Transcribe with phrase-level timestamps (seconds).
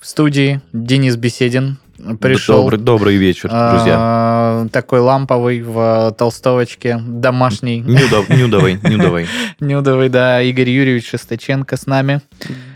[0.00, 1.76] в студии Денис Беседин
[2.20, 2.62] пришел.
[2.62, 3.96] Добрый, добрый вечер, друзья.
[3.98, 7.80] А, такой ламповый в толстовочке, домашний.
[7.80, 9.26] Нюдов, нюдовый, нюдовый.
[9.60, 10.40] Нюдовый, да.
[10.40, 12.22] Игорь Юрьевич Шестаченко с нами.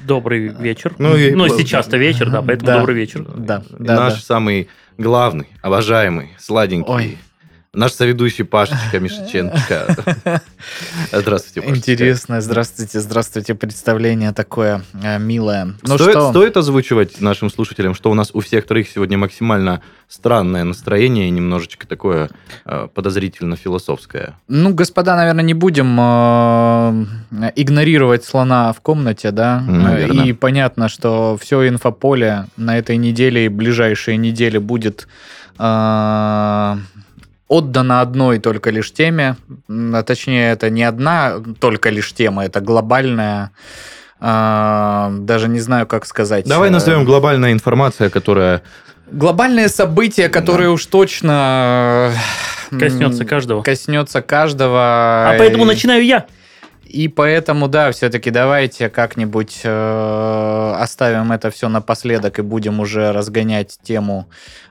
[0.07, 0.95] Добрый вечер.
[0.99, 2.79] Ну, и- Ну, сейчас-то вечер, да, поэтому Да.
[2.81, 3.25] добрый вечер.
[3.35, 4.21] Да, да, Наш да.
[4.21, 6.93] самый главный, обожаемый, сладенький.
[6.93, 7.19] Ой.
[7.75, 9.97] Наш соведущий Пашечка Мишиченко.
[11.13, 11.93] Здравствуйте, Пашечка.
[11.93, 15.75] Интересно, здравствуйте, здравствуйте, представление такое э, милое.
[15.83, 19.83] Ну стоит, что, стоит озвучивать нашим слушателям, что у нас у всех троих сегодня максимально
[20.09, 22.31] странное настроение и немножечко такое
[22.65, 24.39] э, подозрительно-философское.
[24.47, 27.07] ну, господа, наверное, не будем э,
[27.57, 29.65] игнорировать слона в комнате, да?
[30.25, 35.09] И понятно, что все инфополе на этой неделе и ближайшие недели будет
[35.59, 36.77] э,
[37.49, 39.37] отдано одной только лишь теме.
[39.69, 43.51] А точнее, это не одна только лишь тема, это глобальная
[44.21, 46.47] э, даже не знаю, как сказать.
[46.47, 48.63] Давай Э, назовем глобальная информация, которая...
[49.11, 52.13] Глобальные события, которые уж точно
[52.71, 53.63] м, Коснется каждого.
[53.63, 54.81] коснется каждого.
[55.31, 56.25] А поэтому И- начинаю я.
[56.95, 63.81] И поэтому, да, все-таки давайте как-нибудь э, оставим это все напоследок и будем уже разгонять
[63.83, 64.29] тему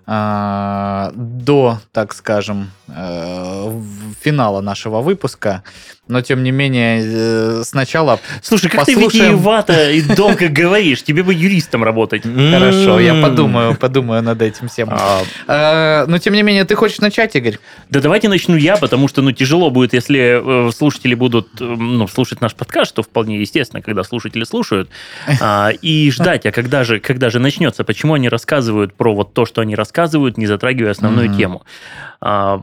[0.07, 3.81] э, до, так скажем, э,
[4.21, 5.63] финала нашего выпуска.
[6.09, 9.35] Но, тем не менее, э, сначала Слушай, как ты Послушаем.
[9.35, 11.01] витиевато и долго говоришь.
[11.01, 12.23] Тебе бы юристом работать.
[12.23, 13.21] Хорошо, я М.
[13.21, 14.89] подумаю, подумаю над этим всем.
[14.91, 17.57] А, Э, Но тем не менее, ты хочешь начать, Игорь?
[17.89, 22.41] Да давайте начну я, потому что, ну, тяжело будет, если э, слушатели будут, ну, слушать
[22.41, 24.89] наш подкаст, что вполне естественно, когда слушатели слушают,
[25.39, 29.45] а, и ждать, а когда же, когда же начнется, почему они рассказывают про вот то,
[29.45, 31.37] что они рассказывают, не затрагивая основную Мгм.
[31.37, 31.63] тему.
[32.19, 32.61] А,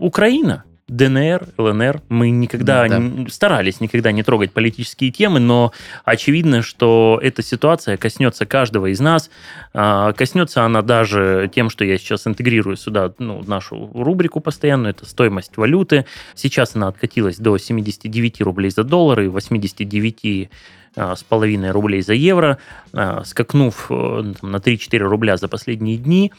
[0.00, 0.64] Украина.
[0.96, 2.96] ДНР, ЛНР, мы никогда Да.
[2.96, 5.72] н- старались никогда не трогать политические темы, но
[6.04, 9.30] очевидно, что эта ситуация коснется каждого из нас,
[9.72, 15.06] а, коснется она даже тем, что я сейчас интегрирую сюда ну, нашу рубрику постоянную, это
[15.06, 16.06] стоимость валюты.
[16.34, 20.50] Сейчас она откатилась до 79 рублей за доллар и 89
[20.96, 22.58] а, с половиной рублей за евро,
[22.92, 26.32] а, скакнув э, там, на 3-4 рубля за последние дни.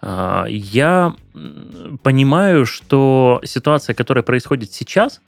[0.00, 1.14] А, Я
[2.02, 5.20] понимаю, что ситуация, которая происходит сейчас,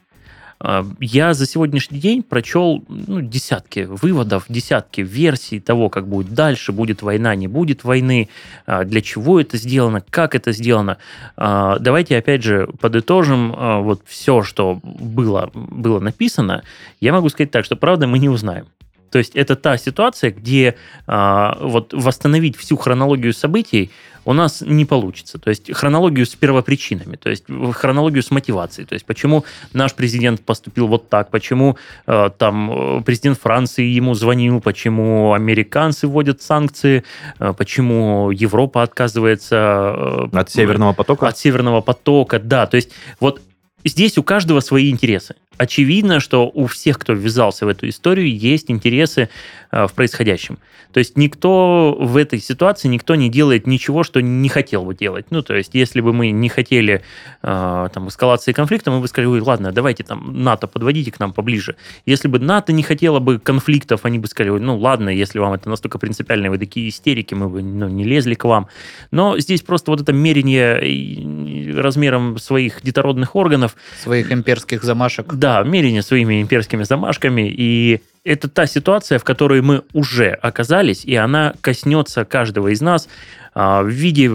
[0.61, 6.73] а, я за сегодняшний день прочел ну, десятки выводов, десятки версий того, как будет дальше,
[6.73, 8.29] будет война, не будет войны,
[8.67, 10.99] а, для чего это сделано, как это сделано.
[11.37, 16.63] Давайте опять же подытожим вот все, что было, было написано.
[17.01, 18.67] Я могу сказать так, что правда мы не узнаем.
[19.11, 20.75] То есть это та ситуация, где
[21.07, 23.91] а, вот восстановить всю хронологию событий
[24.29, 25.39] у нас не получится.
[25.39, 28.87] То есть хронологию с первопричинами, то есть хронологию с мотивацией.
[28.87, 34.61] То есть почему наш президент поступил вот так, почему э, там президент Франции ему звонил,
[34.61, 37.05] почему американцы вводят санкции,
[37.39, 41.29] э, почему Европа отказывается э, От Северного потока?
[41.29, 42.67] от Северного потока, да.
[42.67, 43.41] То есть вот
[43.87, 45.37] здесь у каждого свои интересы.
[45.59, 49.29] Очевидно, что у всех, кто ввязался в эту историю, есть интересы
[49.71, 50.59] в происходящем.
[50.93, 55.27] То есть никто в этой ситуации, никто не делает ничего, что не хотел бы делать.
[55.31, 57.03] Ну, то есть если бы мы не хотели
[57.43, 61.77] э, там, эскалации конфликта, мы бы сказали, ладно, давайте там НАТО подводите к нам поближе.
[62.07, 65.53] Если бы НАТО не хотело бы конфликтов, они бы сказали, «Ой, ну ладно, если вам
[65.53, 68.69] это настолько принципиально, вы такие истерики, мы бы ну, не лезли к вам.
[69.11, 75.35] Но здесь просто вот это мерение и- размером своих детородных органов, Своих имперских замашек.
[75.35, 81.15] да, мерение своими имперскими замашками, и это та ситуация, в которой мы уже оказались, и
[81.17, 83.09] она коснется каждого из нас
[83.55, 84.31] а, в виде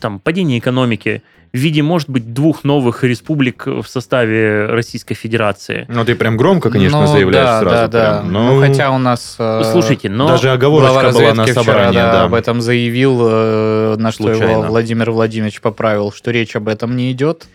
[0.00, 1.22] там, падения экономики,
[1.52, 5.86] в виде, может быть, двух новых республик в составе Российской Федерации.
[5.88, 7.74] Ну, ты прям громко, конечно, Ну, заявляешь да, сразу.
[7.74, 8.20] Да, да.
[8.22, 8.32] прям.
[8.32, 9.36] Ну, хотя у нас...
[9.38, 10.26] э, Слушайте, но...
[10.26, 12.24] Даже оговорочка была на разведки вчера, собрании, да, да.
[12.24, 14.66] об этом заявил, э, на что его Случайно.
[14.66, 17.46] Владимир Владимирович поправил, что речь об этом не идет.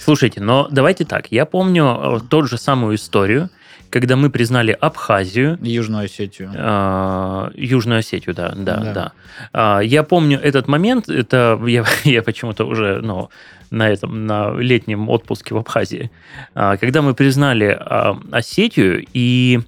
[0.00, 1.26] Слушайте, но давайте так.
[1.30, 3.50] Я помню э, тот же самую историю,
[3.94, 6.50] когда мы признали Абхазию, Южную Осетию.
[6.56, 8.92] А, Южную Осетию, да, да, Да.
[8.92, 9.12] да.
[9.52, 13.30] А, Я помню этот момент, это я, я почему-то уже, ну,
[13.70, 16.10] на этом, на летнем отпуске в Абхазии,
[16.56, 19.60] а, когда мы признали а, Осетию, и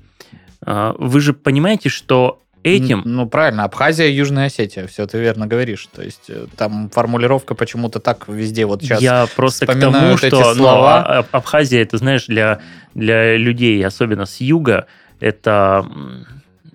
[0.60, 3.02] а, вы же понимаете, что этим...
[3.04, 5.88] Ну, правильно, Абхазия и Южная Осетия, все ты верно говоришь.
[5.94, 9.00] То есть э, там формулировка почему-то так везде вот сейчас.
[9.00, 11.06] Я просто к тому, эти что ну, слова.
[11.06, 12.60] а- Абхазия, это, знаешь, для,
[12.94, 14.86] для людей, особенно с юга,
[15.20, 15.86] это,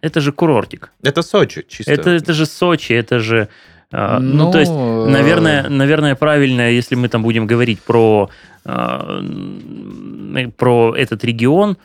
[0.01, 0.91] это же курортик.
[1.03, 1.91] Это Сочи, чисто.
[1.91, 3.47] Это, это же Сочи, это же...
[3.91, 8.29] ну, Ну, то есть, э, наверное, наверное, правильно, если мы там будем говорить про,
[8.63, 11.77] про этот регион,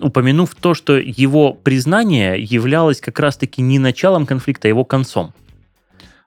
[0.00, 5.32] упомянув то, что его признание являлось как раз-таки не началом конфликта, а его концом.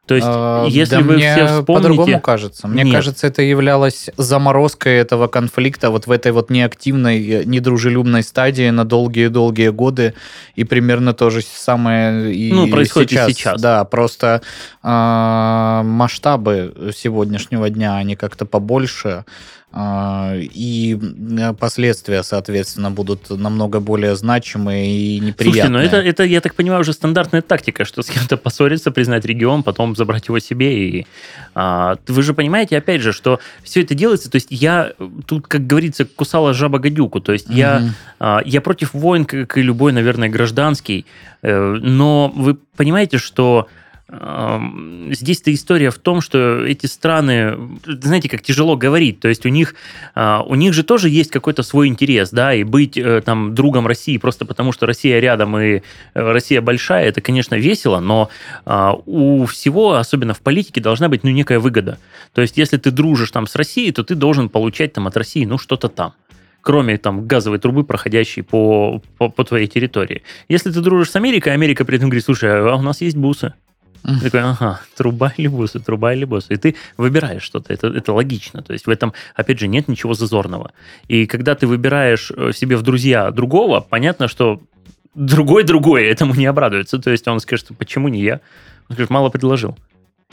[0.05, 2.19] То есть, А, если да вы мне все по-другому вспомните...
[2.19, 2.67] кажется.
[2.67, 2.93] Мне Нет.
[2.93, 8.83] кажется, это являлось заморозкой этого конфликта вот в этой вот неактивной, э, недружелюбной стадии на
[8.83, 10.13] долгие-долгие годы.
[10.55, 13.27] И примерно то же самое и Ну, происходит и сейчас.
[13.31, 13.61] сейчас.
[13.61, 14.41] Да, просто
[14.81, 19.23] а, масштабы сегодняшнего дня, они как-то побольше.
[19.75, 25.51] А, и э, последствия, соответственно, будут намного более значимые и неприятные.
[25.51, 29.25] Слушайте, ну это, это, я так понимаю, уже стандартная тактика, что с кем-то поссориться, признать
[29.25, 30.89] регион, потом забрать его себе.
[30.89, 31.07] И,
[31.55, 34.93] а, вы же понимаете, опять же, что все это делается, то есть я
[35.25, 37.81] тут, как говорится, кусала жаба гадюку, то есть я,
[38.19, 41.07] а, я против войн, как и любой, наверное, гражданский,
[41.41, 43.67] э, но вы понимаете, что
[45.12, 49.75] здесь-то история в том, что эти страны, знаете, как тяжело говорить, то есть у них,
[50.13, 53.88] а, у них же тоже есть какой-то свой интерес, да, и быть э, там другом
[53.88, 55.81] России просто потому, что Россия рядом и э,
[56.13, 58.30] Россия большая, это, конечно, весело, но
[58.65, 61.98] а, у всего, особенно в политике, должна быть, ну, некая выгода.
[62.33, 65.45] То есть если ты дружишь там с Россией, то ты должен получать там от России,
[65.45, 66.13] ну, что-то там
[66.62, 70.24] кроме там газовой трубы, проходящей по, по, по твоей территории.
[70.48, 73.54] Если ты дружишь с Америкой, Америка при этом говорит, слушай, а у нас есть бусы.
[74.03, 76.53] Ты такой, ага, труба или бусы, труба или бусы.
[76.53, 78.61] И ты выбираешь что-то, это, это логично.
[78.61, 80.71] То есть в этом, опять же, нет ничего зазорного.
[81.07, 84.61] И когда ты выбираешь э, себе в друзья другого, понятно, что
[85.15, 87.00] другой другой этому не обрадуется.
[87.00, 88.41] То есть он скажет, почему не я?
[88.89, 89.77] Он скажет, мало предложил.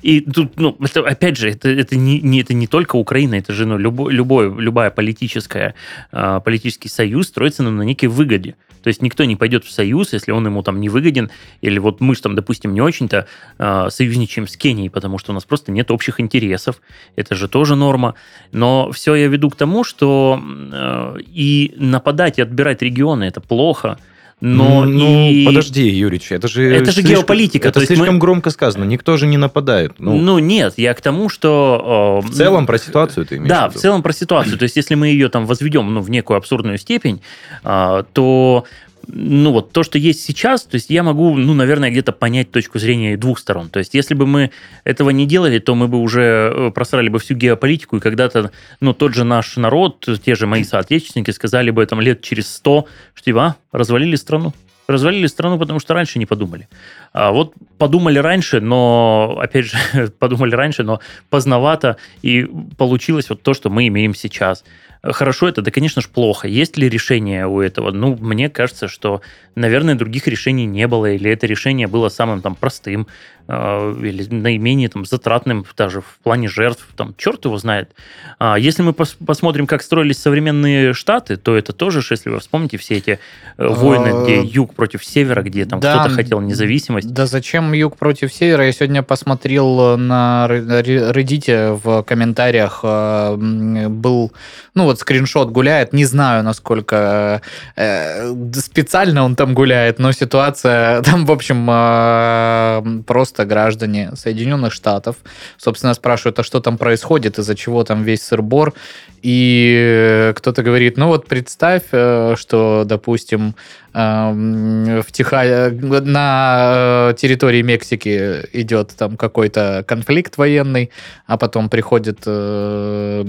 [0.03, 3.53] И тут, ну, это, опять же, это, это, не, не, это не только Украина, это
[3.53, 5.75] же ну, любой, любой, любая политическая,
[6.13, 8.57] э, политический союз строится ну, на некой выгоде.
[8.83, 11.31] То есть никто не пойдет в союз, если он ему там не выгоден,
[11.61, 13.27] или вот мы же там, допустим, не очень-то
[13.59, 16.81] э, союзничаем с Кенией, потому что у нас просто нет общих интересов.
[17.17, 18.15] Это же тоже норма.
[18.53, 23.99] Но все я веду к тому, что э, и нападать и отбирать регионы это плохо.
[24.41, 25.45] Но ну, и...
[25.45, 26.65] подожди, Юрич, это же...
[26.75, 28.85] Это же геополитика, Это то есть слишком мы- громко сказано.
[28.85, 29.93] Никто же не нападает.
[29.99, 32.23] Ну, Ну, нет, я к тому, что...
[32.25, 33.83] э, в целом про ситуацию ты имеешь Да, в в виду?
[33.83, 34.57] целом про ситуацию.
[34.57, 37.21] То есть, если мы ее там возведем ну, в некую абсурдную степень,
[37.65, 38.65] а, то
[39.13, 42.79] ну вот то, что есть сейчас, то есть я могу, ну, наверное, где-то понять точку
[42.79, 43.69] зрения двух сторон.
[43.69, 44.51] То есть если бы мы
[44.85, 48.95] этого не делали, то мы бы уже э, просрали бы всю геополитику, и когда-то, ну,
[48.95, 53.25] тот же наш народ, те же мои соотечественники сказали бы там лет через сто, что
[53.25, 54.53] типа, а, развалили страну.
[54.87, 56.69] Развалили страну, потому что раньше не подумали.
[57.13, 59.79] А вот подумали раньше, но, опять же,
[60.19, 64.65] подумали раньше, но поздновато, и получилось вот то, что мы имеем сейчас.
[65.03, 65.63] Хорошо это?
[65.63, 66.47] Да, конечно же, плохо.
[66.47, 67.91] Есть ли решение у этого?
[67.91, 69.23] Ну, мне кажется, что,
[69.55, 73.07] наверное, других решений не было, или это решение было самым там простым,
[73.49, 77.91] э, или наименее там затратным даже в плане жертв, там, черт его знает.
[78.39, 82.77] А если мы пос- посмотрим, как строились современные штаты, то это тоже, если вы вспомните
[82.77, 83.19] все эти
[83.57, 87.11] э, войны, где А, юг против севера, где там да, кто-то хотел независимость.
[87.11, 88.67] Да зачем юг против севера?
[88.67, 94.33] Я сегодня посмотрел на Reddit в комментариях м, был,
[94.75, 97.41] ну вот скриншот гуляет, не знаю, насколько
[97.77, 105.17] э, специально он там гуляет, но ситуация там, в общем, э, просто граждане Соединенных Штатов,
[105.57, 108.75] собственно, спрашивают, а что там происходит, из-за чего там весь сыр-бор,
[109.23, 113.55] и кто-то говорит, ну вот представь, э, что, допустим,
[113.93, 115.71] эм, в Теха...
[115.71, 120.91] на э, территории Мексики идет там какой-то конфликт военный,
[121.27, 123.25] а потом приходит, э,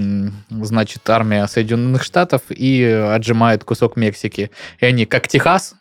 [0.50, 4.52] значит, армия Соединенных Штатов и отжимает кусок Мексики.
[4.80, 5.76] И они, как Техас,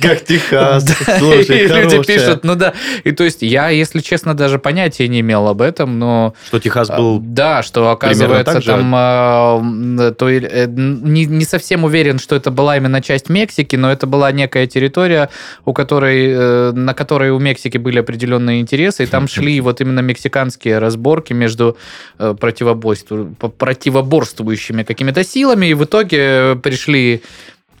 [0.00, 0.86] Как Техас.
[1.18, 2.74] Слушай, и люди пишут, ну да.
[3.04, 6.90] И то есть я, если честно, даже понятия не имел об этом, но Что Техас
[6.90, 7.20] а, был...
[7.20, 13.30] Да, что оказывается там а, то э, не, совсем уверен, что это была именно часть
[13.30, 15.30] Мексики, но это была некая территория,
[15.64, 20.00] у которой, э, на которой у Мексики были определенные интересы, и там шли вот именно
[20.00, 21.76] мексиканские разборки между
[22.18, 27.22] э, противоборствующими какими-то силами, и в итоге пришли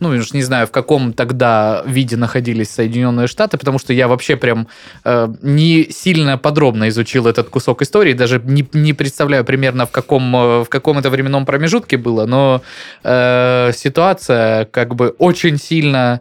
[0.00, 4.36] ну, уж не знаю, в каком тогда виде находились Соединенные Штаты, потому что я вообще
[4.36, 4.66] прям
[5.04, 10.34] э, не сильно подробно изучил этот кусок истории, даже не, не представляю примерно в каком,
[10.34, 12.62] э, в каком это временном промежутке было, но
[13.04, 16.20] э, ситуация как бы очень сильно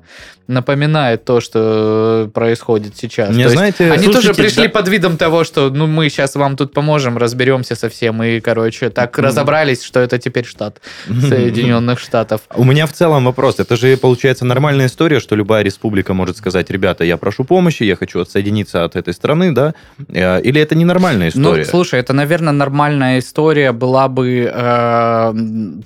[0.49, 3.29] напоминает то, что происходит сейчас.
[3.29, 4.69] Не То есть знаете, они тоже пришли да.
[4.69, 8.89] под видом того, что ну мы сейчас вам тут поможем, разберемся со всем, и, короче,
[8.89, 9.25] так Мгм.
[9.27, 12.41] разобрались, что это теперь штат Соединенных Штатов.
[12.55, 13.59] У меня в целом вопрос.
[13.59, 17.95] Это же, получается, нормальная история, что любая республика может сказать, ребята, я прошу помощи, я
[17.95, 19.73] хочу отсоединиться от этой страны, да?
[20.09, 21.65] Э, Или это ненормальная Ну, история?
[21.65, 25.33] слушай, это, наверное, нормальная история была бы э,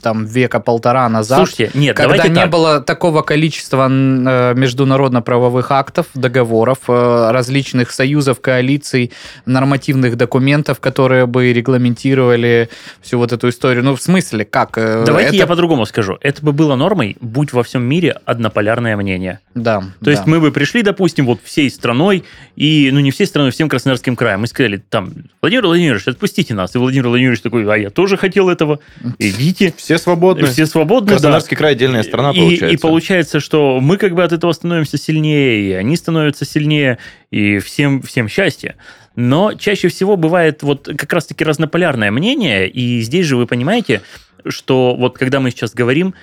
[0.02, 1.38] там века полтора назад.
[1.40, 2.50] Слушайте, нет, когда не так.
[2.50, 9.12] было такого количества э, международно-правовых актов, договоров, э, различных союзов, коалиций,
[9.46, 12.70] нормативных документов, которые бы регламентировали
[13.02, 13.84] всю вот эту историю.
[13.84, 14.78] Ну, в смысле, как?
[14.78, 16.18] Э, Давайте это- я по-другому скажу.
[16.22, 19.40] Это бы было нормой, будь во всем мире однополярное мнение.
[19.56, 19.84] Да.
[20.04, 22.24] То есть мы бы пришли, допустим, вот всей страной,
[22.56, 26.76] и, ну, не всей страной, всем Краснодарским краем, мы сказали, там, Владимир Владимирович, отпустите нас.
[26.76, 28.80] И Владимир Владимирович такой, а я тоже хотел этого,
[29.20, 29.74] идите.
[29.78, 30.48] Все свободны.
[30.48, 31.14] Все свободны, да.
[31.14, 32.68] Краснодарский край отдельная страна, и, получается.
[32.68, 36.98] И получается, что мы как бы от этого становимся сильнее, и они становятся сильнее,
[37.32, 38.76] и всем, всем счастье.
[39.16, 44.02] Но чаще всего бывает вот как раз-таки разнополярное мнение, и здесь же вы понимаете,
[44.46, 46.16] что вот когда мы сейчас говорим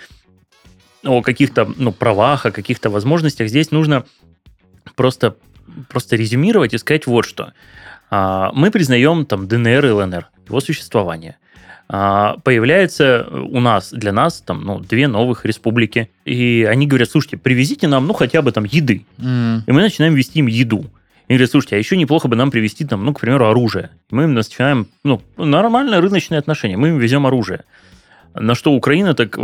[1.04, 4.04] о каких-то ну, правах, о каких-то возможностях, здесь нужно
[4.96, 5.36] просто,
[5.88, 7.52] просто резюмировать и сказать вот что.
[8.10, 11.38] А, Мы признаем там ДНР и ЛНР, его существование.
[11.92, 16.09] А, Появляется у нас, для нас, там, ну, две новых республики.
[16.25, 19.04] И они говорят, слушайте, привезите нам, ну, хотя бы там еды.
[19.18, 20.85] М, И мы начинаем вести им еду.
[21.26, 23.90] И говорят, слушайте, а еще неплохо бы нам привезти, там, ну, к примеру, оружие.
[24.11, 26.76] И мы им начинаем, ну, нормальное рыночное отношение.
[26.78, 27.64] Мы им везем оружие.
[28.35, 29.37] На что Украина так...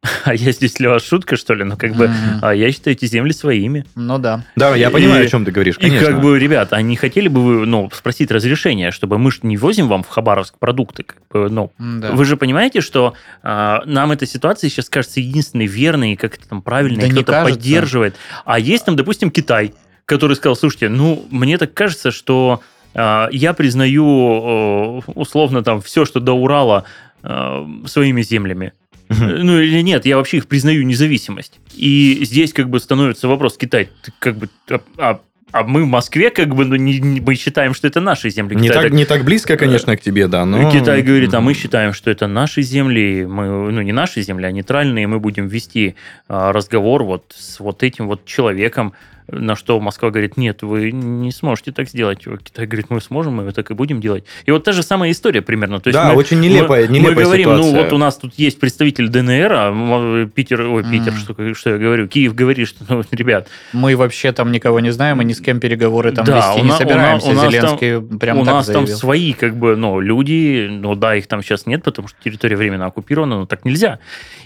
[0.24, 1.64] А, а я здесь для вас шутка, что ли?
[1.64, 2.10] Ну, как бы,
[2.42, 3.84] а я считаю эти земли своими.
[3.94, 4.44] Ну да.
[4.56, 7.28] Да, я И- понимаю, о чем ты говоришь, И как бы, ребят, а не хотели
[7.28, 11.18] бы вы, ну, спросить разрешения, чтобы мы ж не возим вам в Хабаровск продукты, как
[11.30, 12.12] бы, ну, да.
[12.12, 16.48] вы же понимаете, что а, нам эта ситуация сейчас кажется единственной верной, и как это
[16.48, 18.16] там правильно, Да и кто-то поддерживает.
[18.44, 19.74] А есть там, допустим, Китай,
[20.04, 22.62] который сказал, слушайте, ну, мне так кажется, что
[22.94, 26.84] а, я признаю условно там все, что до Урала,
[27.22, 28.72] э, своими землями.
[29.08, 29.46] Мгм.
[29.46, 31.58] Ну или нет, я вообще их признаю независимость.
[31.74, 33.88] И здесь как бы становится вопрос, Китай,
[34.18, 37.72] как бы, а, а- а мы в Москве как бы, ну, не, не- мы считаем,
[37.72, 38.54] что это наши земли.
[38.54, 40.70] Не Китай так, не так близко, конечно, к тебе, да, но...
[40.70, 44.52] Китай говорит, а мы считаем, что это наши земли, мы, ну не наши земли, а
[44.52, 45.94] нейтральные, мы будем вести
[46.28, 48.92] а, разговор вот с вот этим вот человеком,
[49.30, 52.20] на что Москва говорит, нет, вы не сможете так сделать.
[52.42, 54.24] Китай говорит, мы сможем, мы так и будем делать.
[54.46, 55.80] И вот та же самая история примерно.
[55.80, 57.72] То есть Да, мы- очень нелепая, мы, нелепая мы говорим, ситуация.
[57.72, 61.18] ну вот у нас тут есть представитель ДНР, а м, Питер, ой, Питер, Мгм.
[61.20, 65.20] что, что я говорю, Киев говорит, что, ну, ребят, Мы вообще там никого не знаем,
[65.20, 67.28] и ни с кем переговоры там Да, вести у не на- собираемся.
[67.28, 68.96] у нас Зеленский прям у так нас там заявил.
[68.96, 72.86] свои, как бы, ну, люди, ну, да, их там сейчас нет, потому что территория временно
[72.86, 73.98] оккупирована, но так нельзя.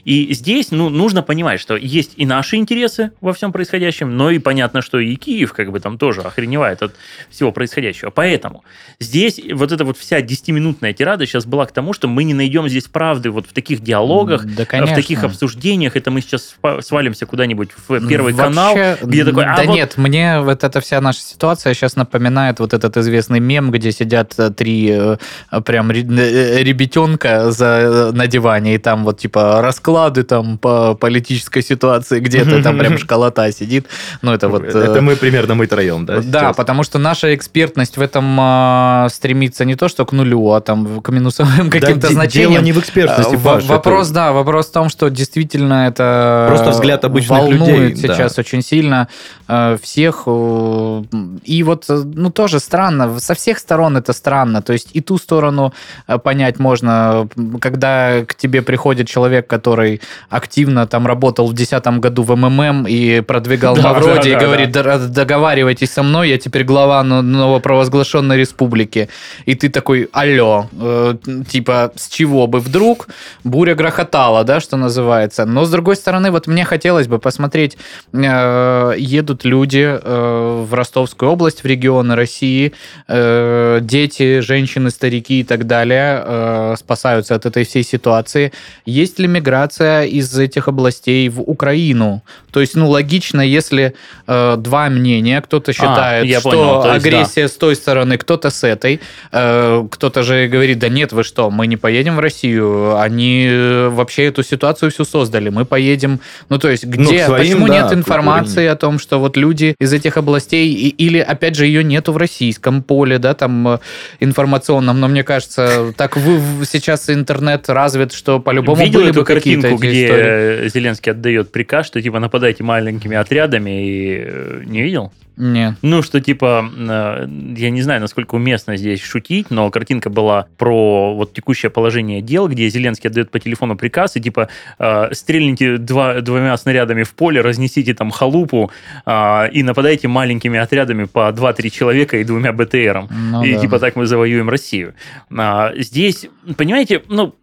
[0.05, 4.39] И здесь, ну, нужно понимать, что есть и наши интересы во всем происходящем, но и
[4.39, 6.95] понятно, что и Киев, как бы, там тоже охреневает от
[7.29, 8.11] всего происходящего.
[8.11, 8.65] Поэтому
[9.01, 12.69] здесь вот эта вот вся 10-минутная тирада сейчас была к тому, что мы не найдем
[12.69, 14.95] здесь правды вот в таких диалогах, Да, в конечно.
[14.97, 15.97] таких обсуждениях.
[15.97, 19.97] Это мы сейчас свалимся куда-нибудь в Первый Вообще, канал, где такой, а да вот- нет,
[19.99, 24.51] мне вот эта вся наша ситуация сейчас напоминает вот этот известный мем, где сидят э,
[24.51, 25.17] три э,
[25.65, 31.63] прям ре- э, ребятенка за, на диване, и там вот типа расклады там по политической
[31.63, 33.87] ситуации, где-то там прям школота сидит.
[34.23, 34.62] Ну, это вот...
[34.65, 36.17] э, Это мы примерно мы троем, да?
[36.23, 36.57] Да, сейчас?
[36.57, 41.01] потому что наша экспертность в этом а, стремится не то, что к нулю, а там
[41.01, 42.53] к минусовым Да, каким-то де- значениям.
[42.53, 45.87] Дело не в экспертности, А, Паш, в- это- Вопрос, да, вопрос в том, что действительно
[45.89, 49.09] это Просто взгляд обычных волнует людей, сейчас очень сильно
[49.49, 50.23] э, всех.
[50.27, 51.03] э,
[51.45, 54.63] И вот, э, ну, тоже странно, со всех сторон это странно.
[54.63, 55.73] То есть и ту сторону
[56.09, 57.29] э, понять можно,
[57.61, 60.01] когда к тебе приходит человек, который
[60.31, 64.39] активно там работал в 2010 году в МММ и продвигал Да, Мавроди, да, и да,
[64.53, 69.09] говорит, «Да, договаривайтесь со мной, я теперь глава но- новопровозглашенной республики.
[69.47, 71.15] И ты такой, алло, э,
[71.49, 73.09] типа, с чего бы вдруг
[73.45, 75.45] буря грохотала, да, что называется.
[75.45, 77.77] Но, с другой стороны, вот мне хотелось бы посмотреть,
[78.13, 82.73] э, едут люди э, в Ростовскую область, в регионы России,
[83.09, 88.53] э, дети, женщины, старики и так далее э, спасаются от этой всей ситуации.
[88.87, 92.23] Есть ли миграция из этих областей в Украину?
[92.51, 93.95] То есть, ну, логично, если
[94.27, 95.41] э, э, два мнения.
[95.41, 99.01] Кто-то считает, А, я что понял, есть, агрессия с той стороны, кто-то с этой.
[99.31, 102.99] Э, кто-то же говорит, да нет, вы что, мы не поедем в Россию.
[103.01, 105.49] Они э, вообще эту ситуацию всю создали.
[105.49, 106.21] Мы поедем...
[106.49, 107.23] Ну, то есть, где...
[107.23, 110.73] к своим, почему да, нет информации о том, что вот люди из этих областей...
[110.73, 113.81] и- или, опять же, ее нету в российском поле, да, там,
[114.21, 115.01] информационном.
[115.01, 120.69] Но мне кажется, так вы, сейчас интернет развит, что по-любому были бы какие-то где истории.
[120.69, 125.13] Зеленский отдает приказ, что типа нападайте маленькими отрядами и э, не видел?
[125.37, 125.75] Нет.
[125.83, 127.27] Ну, что типа, э,
[127.57, 132.49] я не знаю, насколько уместно здесь шутить, но картинка была про вот текущее положение дел,
[132.49, 134.49] где Зеленский отдает по телефону приказ, и типа
[134.79, 138.71] э, стрельните два, двумя снарядами в поле, разнесите там халупу
[139.07, 143.09] э, и нападайте маленькими отрядами по 2-3 человека и двумя БТРом.
[143.11, 143.61] Ну и да.
[143.61, 144.95] типа так мы завоюем Россию.
[145.37, 146.27] А, здесь,
[146.57, 147.35] понимаете, ну,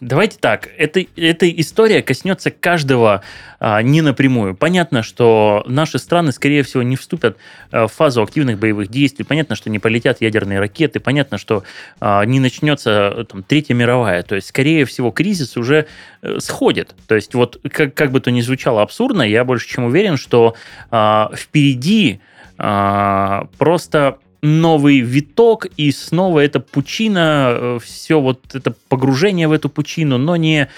[0.00, 3.22] давайте так, эта, эта история коснется каждого
[3.58, 4.54] а, не напрямую.
[4.54, 7.36] Понятно, что наши страны, скорее всего, не вступят
[7.70, 9.24] а, в фазу активных боевых действий.
[9.24, 11.00] Понятно, что не полетят ядерные ракеты.
[11.00, 11.64] Понятно, что
[12.00, 14.22] а, не начнется э, там, Третья мировая.
[14.22, 15.86] То есть, скорее всего, кризис уже
[16.22, 16.94] э, сходит.
[17.06, 20.54] То есть, вот как, как бы то ни звучало абсурдно, я больше чем уверен, что
[20.90, 22.20] а, впереди
[22.58, 30.18] а, просто новый виток, и снова эта пучина, все вот это погружение в эту пучину,
[30.18, 30.68] но не,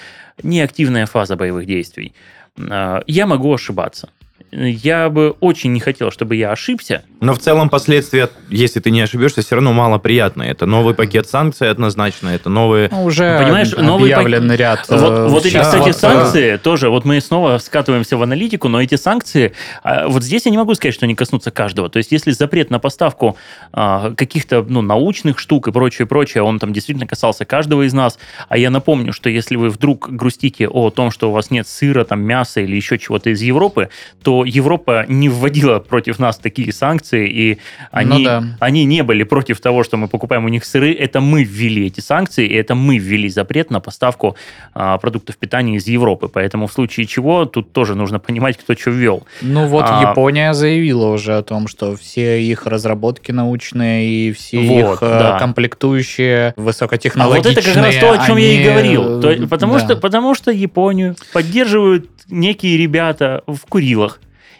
[0.43, 2.13] не активная фаза боевых действий.
[2.57, 4.09] А, Я могу ошибаться.
[4.51, 7.03] Я бы очень не хотел, чтобы я ошибся.
[7.21, 10.49] Но в целом последствия, если ты не ошибешься, все равно малоприятные.
[10.51, 12.89] Это новый пакет санкций однозначно, это новые...
[12.91, 14.85] Ну, уже Понимаешь, новый объявленный ряд.
[14.89, 18.69] э, Вот, вот эти, кстати, вот, э, санкции тоже, вот мы снова скатываемся в аналитику,
[18.69, 19.53] но эти санкции,
[19.83, 21.89] а, вот здесь я не могу сказать, что они коснутся каждого.
[21.89, 23.37] То есть, если запрет на поставку
[23.71, 28.17] а, каких-то ну, научных штук и прочее, прочее, он там действительно касался каждого из нас,
[28.47, 32.03] а я напомню, что если вы вдруг грустите о том, что у вас нет сыра,
[32.03, 33.89] там, мяса или еще чего-то из Европы,
[34.23, 37.57] то Европа не вводила против нас такие санкции, и
[37.91, 38.43] они, Ну да.
[38.59, 40.93] они не были против того, что мы покупаем у них сыры.
[40.93, 44.35] Это мы ввели эти санкции, и это мы ввели запрет на поставку
[44.73, 46.27] а, продуктов питания из Европы.
[46.27, 49.25] Поэтому в случае чего тут тоже нужно понимать, кто что ввел.
[49.41, 54.59] Ну вот А- Япония заявила уже о том, что все их разработки научные и все
[54.61, 55.39] Вот, их э, да.
[55.39, 57.53] комплектующие А вот высокотехнологичные...
[57.53, 59.21] это как раз то, о чем я и они, говорил.
[59.21, 59.79] То- э, потому, да.
[59.79, 64.18] что, потому что Японию поддерживают некие ребята в Курилах.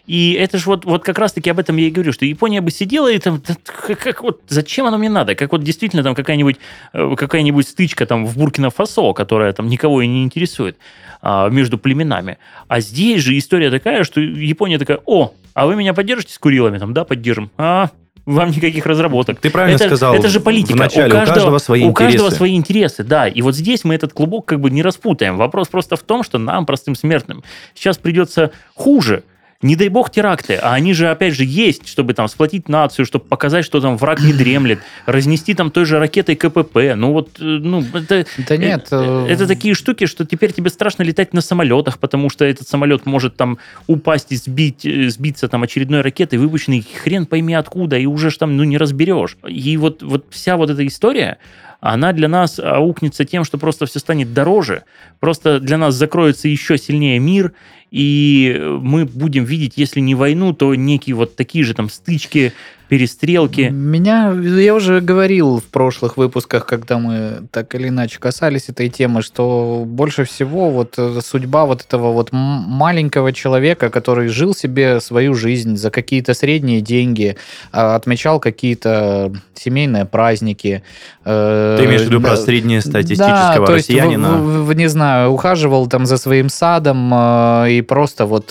[0.09, 2.71] И это же вот, вот как раз-таки об этом я и говорю, что Япония бы
[2.71, 5.35] сидела и там, как, как вот, зачем оно мне надо?
[5.35, 6.55] Как вот действительно там какая-нибудь,
[6.93, 10.77] э, какая-нибудь стычка там в Буркина-Фасо, которая там никого и не интересует
[11.21, 12.39] а, между племенами.
[12.67, 16.79] А здесь же история такая, что Япония такая, о, а вы меня поддержите с Курилами?
[16.79, 17.51] Там, да, поддержим.
[17.59, 17.91] А,
[18.25, 19.39] вам никаких разработок.
[19.39, 20.73] Ты правильно это, сказал Это же политика.
[20.75, 22.35] вначале, у каждого свои у каждого интересы.
[22.35, 23.27] свои интересы, да.
[23.27, 25.37] И вот здесь мы этот клубок как бы не распутаем.
[25.37, 27.43] Вопрос просто в том, что нам, простым смертным,
[27.75, 29.23] сейчас придется хуже.
[29.61, 33.25] Не дай бог теракты, а они же, опять же, есть, чтобы там сплотить нацию, чтобы
[33.25, 36.95] показать, что там враг не дремлет, разнести там той же ракетой КПП.
[36.95, 38.87] Ну вот, э, ну, это, Да нет.
[38.91, 42.69] э, э, это такие штуки, что теперь тебе страшно летать на самолетах, потому что этот
[42.69, 47.97] самолет может там упасть и сбить, э, сбиться там очередной ракетой, выпущенной хрен пойми откуда,
[47.97, 49.35] и уже ж там ну не разберешь.
[49.45, 51.37] И вот, вот вся вот эта история,
[51.79, 54.83] она для нас аукнется тем, что просто все станет дороже,
[55.19, 57.53] просто для нас закроется еще сильнее мир,
[57.91, 62.53] и мы будем видеть, если не войну, то некие вот такие же там стычки,
[62.89, 63.69] перестрелки.
[63.71, 69.21] Меня, я уже говорил в прошлых выпусках, когда мы так или иначе касались этой темы,
[69.21, 75.35] что больше всего вот э, судьба вот этого вот маленького человека, который жил себе свою
[75.35, 77.37] жизнь за какие-то средние деньги,
[77.71, 80.81] а, отмечал какие-то семейные праздники.
[81.25, 84.29] э, Ты имеешь в виду про среднестатистического да, россиянина?
[84.37, 88.49] в- в- не знаю, ухаживал там за своим садом э, и просто вот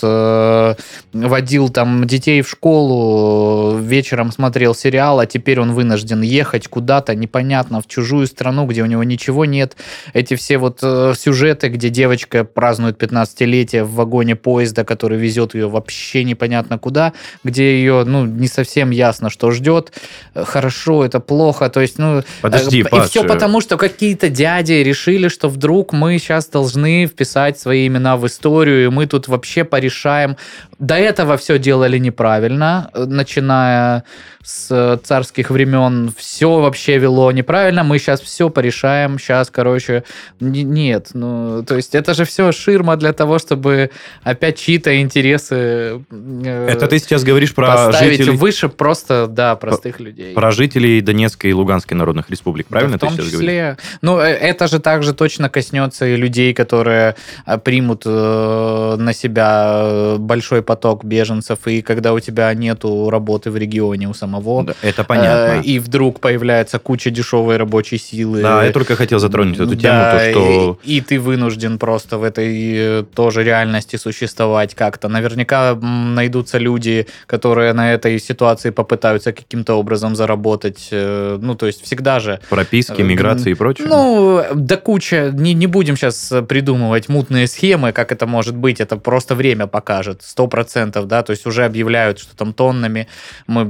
[1.13, 7.81] водил там детей в школу, вечером смотрел сериал, а теперь он вынужден ехать куда-то, непонятно,
[7.81, 9.75] в чужую страну, где у него ничего нет.
[10.13, 15.67] Эти все вот э, сюжеты, где девочка празднует 15-летие в вагоне поезда, который везет ее
[15.69, 17.13] вообще непонятно куда,
[17.43, 19.91] где ее, ну, не совсем ясно, что ждет.
[20.33, 22.23] Э, Хорошо, это плохо, то есть, ну...
[22.41, 26.47] Подожди, Э, И Паш, все э, потому, что какие-то дяди решили, что вдруг мы сейчас
[26.47, 30.37] должны вписать свои имена в историю, и мы тут вообще порешаем.
[30.79, 34.03] До этого все делали неправильно, э, начиная
[34.43, 40.03] с царских времен все вообще вело неправильно, мы сейчас все порешаем, сейчас, короче,
[40.39, 43.91] нет, ну, то есть это же все ширма для того, чтобы
[44.23, 50.33] опять чьи-то интересы э, Это ты сейчас говоришь про жителей, выше просто, да, простых людей.
[50.33, 53.77] про жителей Донецкой и Луганской народных республик, правильно Да, в том ты сейчас говоришь?
[54.01, 59.81] Ну, э, это же также точно коснется и людей, которые э, примут э, на себя
[59.83, 64.73] э, большой поток беженцев, и когда у тебя нету работы в регионе у самого, Да,
[64.81, 65.59] это понятно.
[65.59, 68.41] э, и вдруг появляется куча дешевой рабочей силы.
[68.41, 70.79] Да, я только хотел затронуть эту тему, Да, то, что...
[70.83, 75.07] И, и ты вынужден просто в этой э, тоже реальности существовать как-то.
[75.07, 80.87] Наверняка найдутся люди, которые на этой ситуации попытаются каким-то образом заработать.
[80.91, 83.87] э, Ну, то есть всегда же Прописки, Э, миграции и прочее.
[83.87, 85.31] ну, да куча.
[85.33, 88.79] Не, не будем сейчас придумывать мутные схемы, как это может быть.
[88.81, 90.21] Это просто время покажет.
[90.23, 91.21] Сто процентов, да.
[91.23, 93.07] То есть уже объявляют, что там тоннами
[93.47, 93.65] мы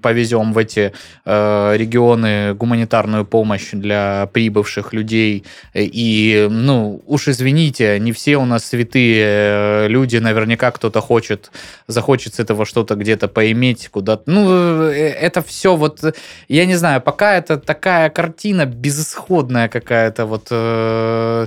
[0.00, 0.92] повезем в эти
[1.24, 5.44] э, регионы гуманитарную помощь для прибывших людей.
[5.74, 10.16] И, ну, уж извините, не все у нас святые э, люди.
[10.18, 11.50] Наверняка кто-то хочет,
[11.86, 14.22] захочет с этого что-то где-то поиметь куда-то.
[14.26, 16.00] Ну, э, это все вот
[16.48, 20.48] я не знаю, пока это такая картина безысходная какая-то вот...
[20.50, 21.46] э,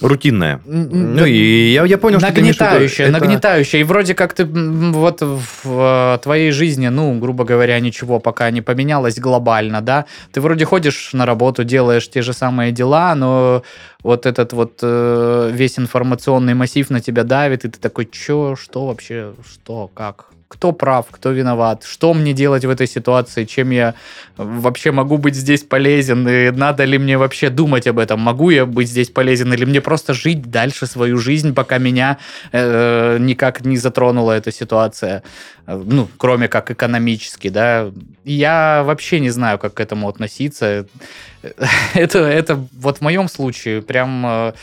[0.00, 0.60] Рутинная.
[0.64, 2.40] Ну, и я, я понял, что ты.
[2.40, 3.80] Нагнетающая, Это- нагнетающая.
[3.80, 8.60] И вроде как ты вот в э, твоей жизни, ну, грубо говоря, ничего пока не
[8.62, 10.04] поменялось глобально, да?
[10.32, 13.62] Ты вроде ходишь на работу, делаешь те же самые дела, но
[14.02, 18.86] вот этот вот э, весь информационный массив на тебя давит, и ты такой, чё, что
[18.86, 20.26] вообще, что, как?
[20.48, 21.84] Кто прав, кто виноват?
[21.84, 23.44] Что мне делать в этой ситуации?
[23.44, 23.94] Чем я
[24.38, 26.26] вообще могу быть здесь полезен?
[26.26, 28.20] И надо ли мне вообще думать об этом?
[28.20, 29.52] Могу я быть здесь полезен?
[29.52, 32.16] Или мне просто жить дальше свою жизнь, пока меня
[32.52, 35.22] э, никак не затронула эта ситуация?
[35.66, 37.90] Э, Ну, кроме как экономически, да?
[38.24, 40.86] Я вообще не знаю, как к этому относиться.
[41.94, 44.54] Это, это вот в моем случае прям...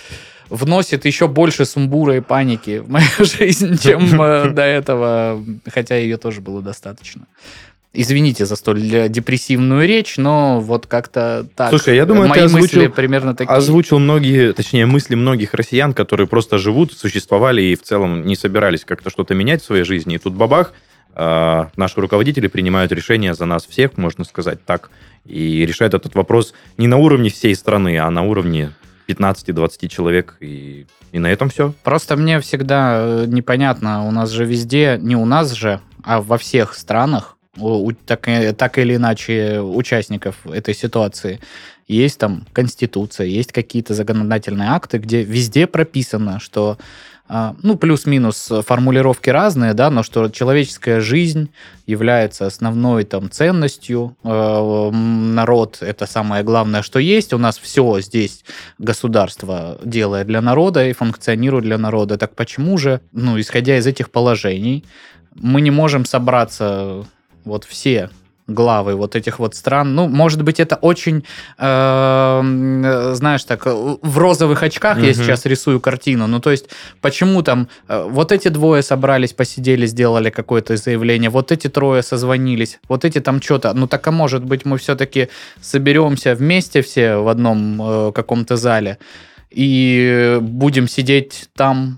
[0.50, 6.18] вносит еще больше сумбура и паники в мою жизнь, чем э, до этого, хотя ее
[6.18, 7.24] тоже было достаточно.
[7.98, 11.70] Извините за столь э, депрессивную речь, но вот как-то так.
[11.70, 13.54] Слушай, я думаю, мои ты мысли озвучил- примерно такие.
[13.56, 18.84] Озвучил многие, точнее, мысли многих россиян, которые просто живут, существовали и в целом не собирались
[18.84, 20.16] как-то что-то менять в своей жизни.
[20.16, 20.74] И тут бабах,
[21.16, 24.90] э, наши руководители принимают решения за нас всех, можно сказать так,
[25.26, 28.74] и решают этот вопрос не на уровне всей страны, а на уровне
[29.08, 31.74] 15-20 человек, и, и на этом все.
[31.84, 36.38] Просто мне всегда э, непонятно, у нас же везде, не у нас же, а во
[36.38, 41.40] всех странах, у- у- так, и- так или иначе, участников этой ситуации,
[41.88, 46.78] есть там конституция, есть какие-то законодательные акты, где везде прописано, что
[47.28, 51.50] ну, плюс-минус э, формулировки разные, да, но что человеческая жизнь
[51.88, 58.46] является основной там ценностью, э, народ это самое главное, что есть, у нас все здесь
[58.78, 62.18] государство делает для народа и функционирует для народа.
[62.18, 64.86] Так почему же, ну, исходя из этих положений,
[65.34, 67.06] мы не можем собраться
[67.44, 68.12] вот все
[68.48, 69.96] главы вот этих вот стран.
[69.96, 71.24] Ну, может быть, это очень,
[71.58, 75.14] э, знаешь, так, э, в розовых очках я Мгм.
[75.14, 76.28] сейчас рисую картину.
[76.28, 76.66] Ну, то есть,
[77.02, 82.80] почему там э, вот эти двое собрались, посидели, сделали какое-то заявление, вот эти трое созвонились,
[82.90, 83.74] вот эти там что-то.
[83.74, 85.30] Ну, так, а может быть, мы все-таки
[85.62, 88.98] соберемся вместе все в одном э, каком-то зале
[89.56, 91.98] и будем сидеть там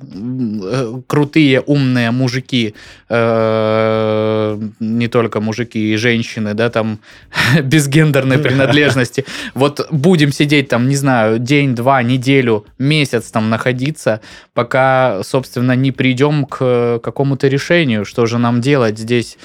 [0.63, 2.75] э, крутые, умные мужики,
[3.09, 6.99] э, не только мужики и женщины, да, там
[7.63, 9.25] без гендерной принадлежности.
[9.55, 14.21] Вот будем сидеть там, не знаю, день, два, неделю, месяц там находиться,
[14.53, 19.37] пока, собственно, не придем к какому-то решению, что же нам делать здесь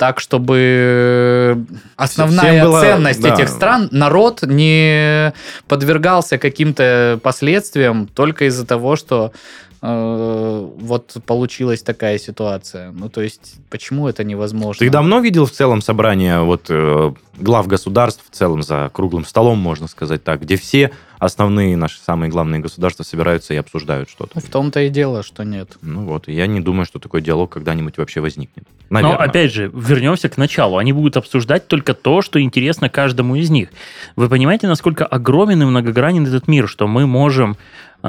[0.00, 3.34] так, чтобы основная Всем было- ценность да.
[3.34, 5.34] этих стран, народ не
[5.68, 12.92] подвергался каким-то последствиям только из-за того, что э, вот получилась такая ситуация.
[12.92, 14.78] Ну, то есть, почему это невозможно?
[14.78, 19.58] Ты давно видел в целом собрание вот э, глав государств в целом за круглым столом,
[19.58, 24.32] можно сказать так, где все основные наши самые главные государства собираются и обсуждают что-то?
[24.34, 25.76] Ну, В том-то и дело, что нет.
[25.82, 28.64] Ну вот, и я не думаю, что такой диалог когда-нибудь вообще возникнет.
[28.88, 29.26] Но Наверное.
[29.26, 30.78] опять же, вернемся к началу.
[30.78, 33.68] Они будут обсуждать только то, что интересно каждому из них.
[34.16, 37.56] Вы понимаете, насколько огромен и многогранен этот мир, что мы можем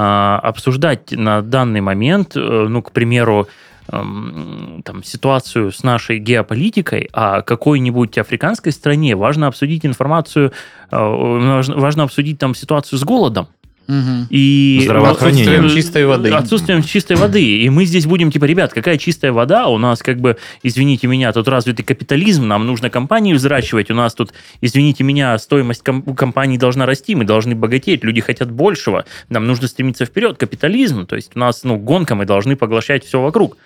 [0.00, 3.48] обсуждать на данный момент, э, ну, к примеру,
[3.88, 10.52] эм, там, ситуацию с нашей геополитикой, а какой-нибудь африканской стране важно обсудить информацию,
[10.90, 13.48] э, важно обсудить там ситуацию с голодом.
[13.86, 14.26] Мгм.
[14.30, 16.30] И отсутствием Чистой воды.
[16.30, 17.42] Отсутствием чистой воды.
[17.42, 19.68] И мы здесь будем, типа, ребят, какая чистая вода?
[19.68, 24.14] У нас, как бы, извините меня, тут развитый капитализм, нам нужно компании взращивать, у нас
[24.14, 29.46] тут, извините меня, стоимость ком- компаний должна расти, мы должны богатеть, люди хотят большего, нам
[29.46, 33.56] нужно стремиться вперед, капитализм, то есть у нас, ну, гонка, мы должны поглощать все вокруг.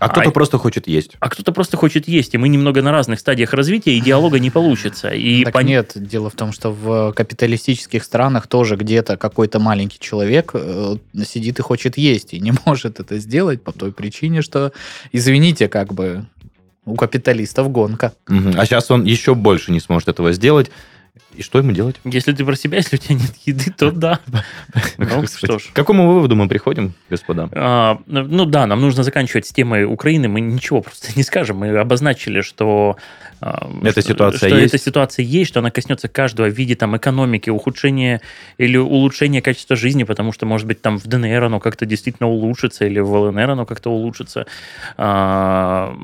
[0.00, 0.32] А кто-то Ай.
[0.32, 1.16] просто хочет есть.
[1.20, 4.50] А кто-то просто хочет есть, и мы немного на разных стадиях развития, и диалога не
[4.50, 5.10] получится.
[5.10, 9.98] И так пон- нет, дело в том, что в капиталистических странах тоже где-то какой-то маленький
[10.00, 14.72] человек э, сидит и хочет есть, и не может это сделать по той причине, что,
[15.12, 16.24] извините, как бы
[16.86, 18.14] у капиталистов гонка.
[18.26, 18.54] Мгм.
[18.58, 20.70] А сейчас он еще больше не сможет этого сделать.
[21.40, 21.96] И что ему делать?
[22.04, 24.20] Если ты про себя, если у тебя нет еды, то да.
[24.98, 25.46] Ну, Господи.
[25.46, 25.62] что ж.
[25.72, 27.48] К какому выводу мы приходим, господа?
[27.52, 30.28] А, ну да, нам нужно заканчивать с темой Украины.
[30.28, 31.56] Мы ничего просто не скажем.
[31.56, 32.98] Мы обозначили, что
[33.40, 34.74] Эта что- ситуация что есть.
[34.74, 38.20] эта ситуация есть, что она коснется каждого в виде там экономики, ухудшения
[38.58, 42.84] или улучшения качества жизни, потому что, может быть, там в ДНР оно как-то действительно улучшится,
[42.84, 44.46] или в ЛНР оно как-то улучшится.
[44.96, 45.96] А,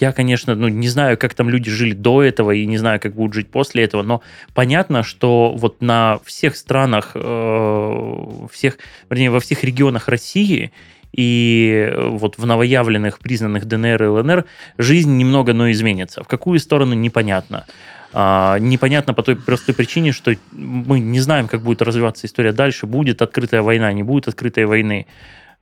[0.00, 3.14] Я, конечно, ну, не знаю, как там люди жили до этого, и не знаю, как
[3.14, 4.22] будут жить после этого, но
[4.54, 8.78] понятно, что вот на всех странах, э, всех,
[9.10, 10.72] вернее, во всех регионах России
[11.16, 14.44] и э, вот в новоявленных, признанных ДНР и ЛНР
[14.76, 16.22] жизнь немного, но изменится.
[16.22, 17.64] В какую сторону, непонятно.
[18.12, 22.86] А, непонятно по той простой причине, что мы не знаем, как будет развиваться история дальше,
[22.86, 25.06] будет открытая война, не будет открытой войны.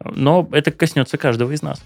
[0.04, 1.82] Но это коснется каждого из нас.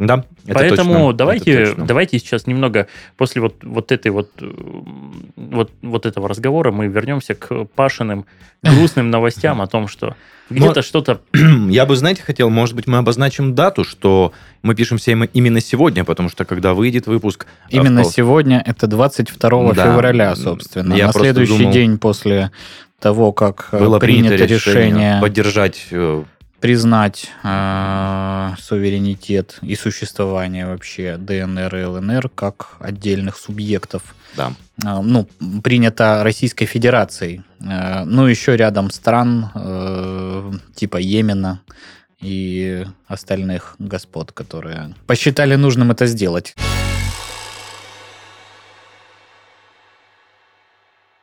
[0.00, 1.86] Да, это Поэтому точно, давайте, это точно.
[1.86, 2.86] давайте сейчас немного
[3.18, 8.24] после вот, вот этой вот, м, вот, вот этого разговора мы вернемся к Пашиным
[8.62, 10.16] грустным новостям о том, что
[10.48, 11.20] где-то что-то...
[11.68, 14.32] Я бы, знаете, хотел, может быть, мы обозначим дату, что
[14.62, 17.46] мы пишем все именно сегодня, потому что когда выйдет выпуск...
[17.68, 19.84] Именно впол- сегодня, это 22 Да.
[19.92, 20.94] февраля, собственно.
[20.94, 22.50] Я на следующий думал- день после
[22.98, 25.86] того, как э, было принято, принято решение, решение поддержать...
[26.60, 34.02] признать э, суверенитет и существование вообще ДНР и ЛНР как отдельных субъектов.
[34.36, 34.52] Да.
[34.84, 35.26] Э, ну,
[35.62, 37.42] принято Российской Федерацией.
[37.60, 41.60] Э, ну, еще рядом стран э, типа Йемена
[42.20, 46.54] и остальных господ, которые посчитали нужным это сделать.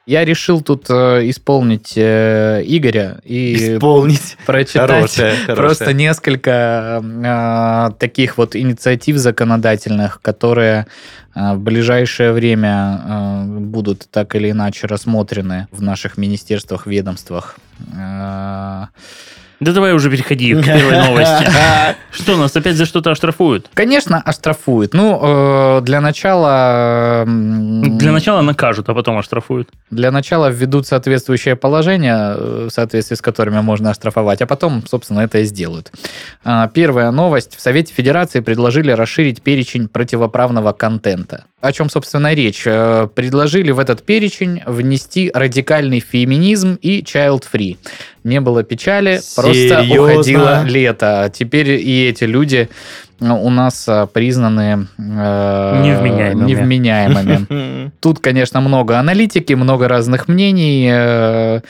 [0.07, 4.37] Я решил тут э, исполнить э, Игоря и Исполнить.
[4.45, 5.55] прочитать Хорошая, хорошая.
[5.57, 10.87] просто несколько э, таких вот инициатив законодательных, которые
[11.35, 17.57] э, в ближайшее время э, будут так или иначе рассмотрены в наших министерствах, ведомствах.
[17.93, 18.85] Э,
[19.59, 21.47] Да давай уже переходи к первой новости.
[22.11, 23.67] Что, нас опять за что-то оштрафуют?
[23.73, 24.93] Конечно, оштрафуют.
[24.93, 27.23] Ну, э, для начала...
[27.25, 29.69] Для начала накажут, а потом оштрафуют.
[29.91, 35.21] Для начала введут соответствующее положение, э, в соответствии с которыми можно оштрафовать, а потом, собственно,
[35.21, 35.91] это и сделают.
[36.43, 37.55] А, Первая новость.
[37.55, 41.45] В Совете Федерации предложили расширить перечень противоправного контента.
[41.59, 42.63] О чем, собственно, речь?
[42.65, 47.77] Э, Предложили в этот перечень внести радикальный феминизм и child-free.
[48.23, 49.19] Не было печали,
[49.53, 50.13] Серьезно?
[50.13, 51.31] уходило лето.
[51.33, 52.69] Теперь и эти люди
[53.19, 56.47] э, у нас э, признаны э, Невменяемыми.
[56.49, 57.91] невменяемыми.
[58.01, 60.89] Тут, конечно, много аналитики, много разных мнений.
[60.91, 61.61] Э,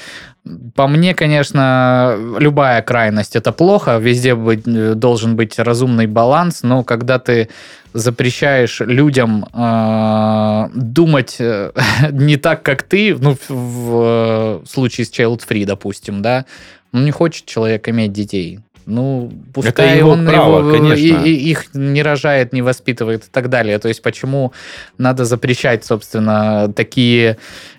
[0.75, 3.97] По мне, конечно, любая крайность это плохо.
[3.97, 7.47] Везде быть- э, должен быть разумный баланс, но когда ты
[7.93, 11.71] запрещаешь людям э, думать э,
[12.11, 16.45] не так, как ты, ну, в, в, случае с Child Free, допустим, да,
[16.91, 18.59] ну, не хочет человек иметь детей.
[18.89, 20.95] Ну, пускай его он право, его- конечно.
[21.25, 23.79] и- и их не рожает, не воспитывает и так далее.
[23.79, 24.53] То есть почему
[24.97, 27.35] надо запрещать, собственно, такие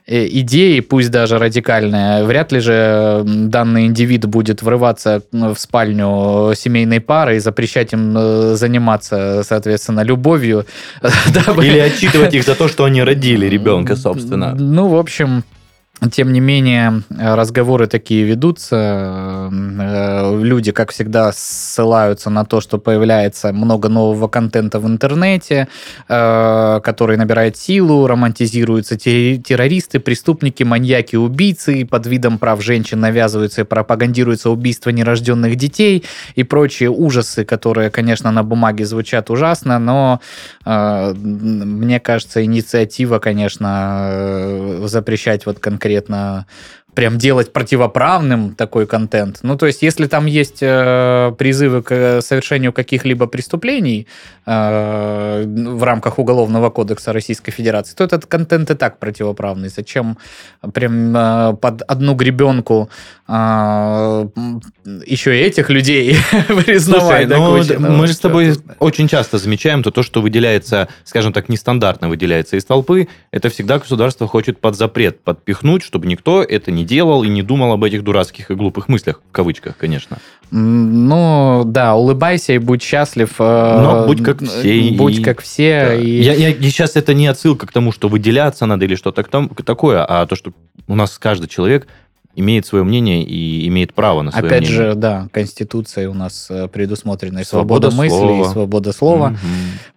[0.06, 2.24] э, идеи, пусть даже радикальные.
[2.24, 8.54] Вряд ли же данный индивид будет врываться в спальню семейной пары и запрещать им э,
[8.56, 10.66] заниматься, соответственно, любовью.
[11.62, 14.54] Или отчитывать их за то, что они родили ребенка, собственно.
[14.54, 15.42] Ну, в общем,
[16.12, 19.50] тем не менее, э, разговоры такие ведутся.
[19.50, 25.66] Э, Люди, как всегда, ссылаются на то, что появляется много нового контента в интернете,
[26.08, 33.62] э, который набирает силу, романтизируются те- террористы, преступники, маньяки, убийцы, под видом прав женщин навязываются
[33.62, 36.04] и пропагандируется убийство нерожденных детей
[36.36, 40.20] и прочие ужасы, которые, конечно, на бумаге звучат ужасно, но
[40.64, 46.46] э, мне кажется, инициатива, конечно, э, запрещать вот конкретно конкретно
[46.98, 49.38] прям делать противоправным такой контент.
[49.42, 54.08] Ну, то есть, если там есть э, призывы к совершению каких-либо преступлений
[54.46, 59.68] э, в рамках Уголовного кодекса Российской Федерации, то этот контент и так противоправный.
[59.68, 60.18] Зачем
[60.74, 62.90] прям э, под одну гребенку
[63.28, 63.32] э,
[65.06, 66.16] еще и этих людей
[66.66, 67.28] признавать?
[67.28, 71.48] Слушай, ну, мы же с тобой очень часто замечаем то, то, что выделяется, скажем так,
[71.48, 76.87] нестандартно выделяется из толпы, это всегда государство хочет под запрет подпихнуть, чтобы никто это не
[76.88, 80.18] делал и не думал об этих дурацких и глупых мыслях, в кавычках, конечно.
[80.50, 83.34] Ну, да, улыбайся и будь счастлив.
[83.38, 84.90] Э, Но будь как все.
[84.92, 85.22] Будь и...
[85.22, 85.86] как все.
[85.88, 85.94] Да.
[85.94, 86.22] И...
[86.22, 90.26] Я, я, сейчас это не отсылка к тому, что выделяться надо или что-то такое, а
[90.26, 90.52] то, что
[90.86, 91.86] у нас каждый человек
[92.34, 94.76] имеет свое мнение и имеет право на свое Опять мнение.
[94.76, 99.34] же, да, Конституцией у нас э, предусмотрена свобода, свобода мысли, и свобода слова.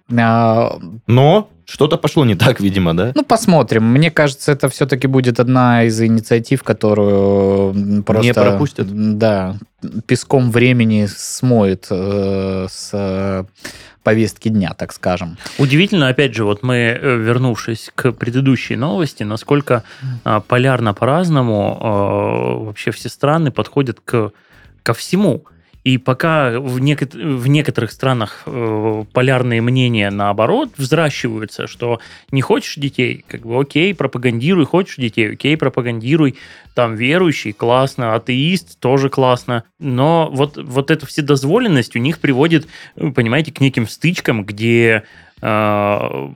[0.10, 0.20] Угу.
[0.20, 0.80] А...
[1.08, 3.12] Но что-то пошло не так, видимо, да?
[3.16, 3.86] Ну, посмотрим.
[3.86, 8.28] Мне кажется, это все-таки будет одна из инициатив, которую просто...
[8.28, 9.18] Не пропустят?
[9.18, 9.56] Да,
[10.06, 13.46] песком времени смоет э, с
[14.04, 15.38] повестки дня, так скажем.
[15.60, 19.84] Удивительно, опять же, вот мы, э, вернувшись к предыдущей новости, насколько
[20.24, 24.32] а, полярно по-разному а, вообще все страны подходят к,
[24.84, 25.46] ко всему.
[25.84, 32.00] И пока в, неко- в некоторых странах э, полярные мнения наоборот взращиваются, что
[32.32, 36.36] не хочешь детей, как бы окей, пропагандируй, хочешь детей, окей, пропагандируй,
[36.76, 39.64] там верующий, классно, атеист, тоже классно.
[39.80, 45.04] Но вот, вот эта вседозволенность у них приводит, понимаете, к неким стычкам, где
[45.42, 46.30] э,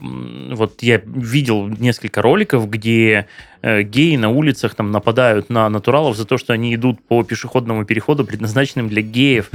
[0.54, 3.28] вот я видел несколько роликов, где
[3.62, 8.24] геи на улицах там нападают на натуралов за то, что они идут по пешеходному переходу,
[8.24, 9.48] предназначенным для геев.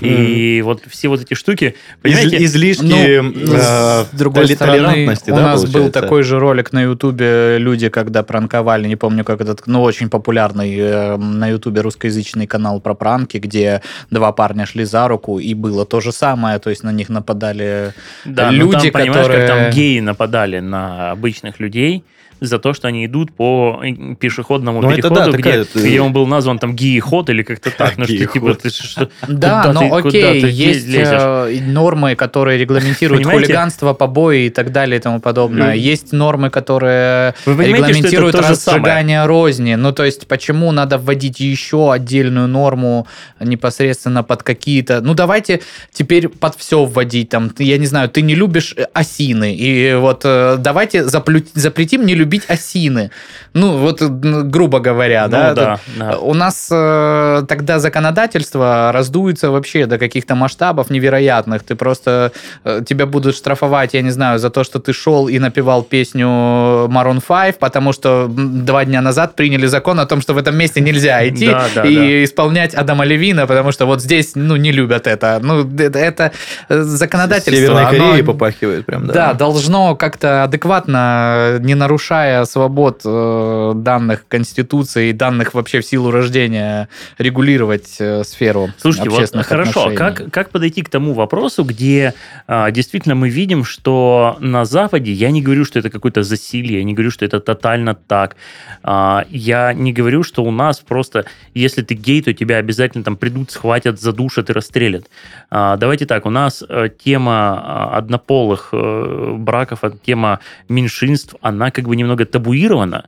[0.00, 2.44] И вот все вот эти штуки, понимаете?
[2.44, 7.88] Излишки ну, э, с другой стороны, у нас был такой же ролик на Ютубе, люди,
[7.88, 12.94] когда пранковали, не помню, как этот, ну, очень популярный э, на Ютубе русскоязычный канал про
[12.94, 16.92] пранки, где два парня шли за руку, и было то же самое, то есть на
[16.92, 17.92] них нападали
[18.24, 19.46] да, люди, там, понимаешь, которые...
[19.46, 22.04] как там геи нападали на обычных людей,
[22.40, 23.82] за то, что они идут по
[24.18, 25.66] пешеходному но ну, переходу, да, где, такая...
[25.74, 27.96] где он был назван там гии-ход или как-то так.
[27.98, 31.20] Ну, что, типа, ты, что, да, но окей, есть лезешь?
[31.20, 35.74] Э, нормы, которые регламентируют хулиганство, побои и так далее и тому подобное.
[35.74, 39.74] Есть нормы, которые регламентируют разжигание розни.
[39.74, 43.06] Ну, то есть, почему надо вводить еще отдельную норму
[43.40, 45.00] непосредственно под какие-то...
[45.00, 45.60] Ну, давайте
[45.92, 47.30] теперь под все вводить.
[47.30, 52.27] Там, я не знаю, ты не любишь осины, и вот э, давайте запретим не любить
[52.28, 53.10] любить осины.
[53.54, 56.18] Ну, вот, грубо говоря, ну, да, да, да.
[56.18, 61.62] У нас э, тогда законодательство раздуется вообще до каких-то масштабов невероятных.
[61.62, 62.32] Ты просто...
[62.64, 66.26] Э, тебя будут штрафовать, я не знаю, за то, что ты шел и напевал песню
[66.26, 70.80] Maroon 5, потому что два дня назад приняли закон о том, что в этом месте
[70.80, 72.24] нельзя идти да, да, и да.
[72.24, 75.40] исполнять Адама Левина, потому что вот здесь, ну, не любят это.
[75.42, 76.32] Ну, это, это
[76.68, 77.54] законодательство.
[77.54, 79.12] Северной Кореей попахивает прям, да.
[79.12, 85.84] Да, должно как-то адекватно, не нарушать нарушая свобод э, данных Конституции и данных вообще в
[85.84, 89.96] силу рождения регулировать э, сферу Слушайте, общественных вот хорошо, отношений.
[89.96, 92.14] как, как подойти к тому вопросу, где
[92.46, 96.84] э, действительно мы видим, что на Западе, я не говорю, что это какое-то засилие, я
[96.84, 98.36] не говорю, что это тотально так,
[98.82, 103.16] э, я не говорю, что у нас просто, если ты гей, то тебя обязательно там
[103.16, 105.04] придут, схватят, задушат и расстрелят.
[105.50, 111.96] Э, давайте так, у нас э, тема однополых э, браков, тема меньшинств, она как бы
[111.96, 113.06] немного табуирована,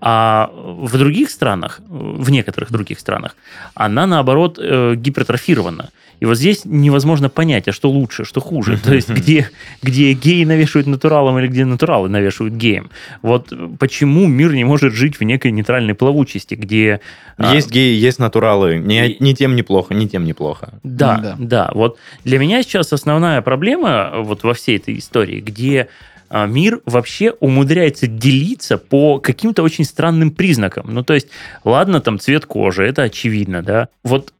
[0.00, 3.36] а в других странах, в некоторых других странах,
[3.74, 5.90] она, наоборот, э, гипертрофирована.
[6.20, 8.78] И вот здесь невозможно понять, а что лучше, что хуже.
[8.84, 9.50] То есть, где,
[9.82, 12.90] где геи навешивают натуралом или где натуралы навешивают геям.
[13.22, 17.00] Вот почему мир не может жить в некой нейтральной плавучести, где...
[17.36, 18.78] А, есть а, геи, есть натуралы.
[18.78, 20.74] Не, не тем неплохо, не тем неплохо.
[20.82, 21.70] Да, да, да.
[21.74, 25.88] Вот для меня сейчас основная проблема вот во всей этой истории, где
[26.30, 30.86] мир вообще умудряется делиться по каким-то очень странным признакам.
[30.92, 31.28] Ну, то есть,
[31.64, 33.88] ладно, там цвет кожи, это очевидно, да.
[34.02, 34.32] Вот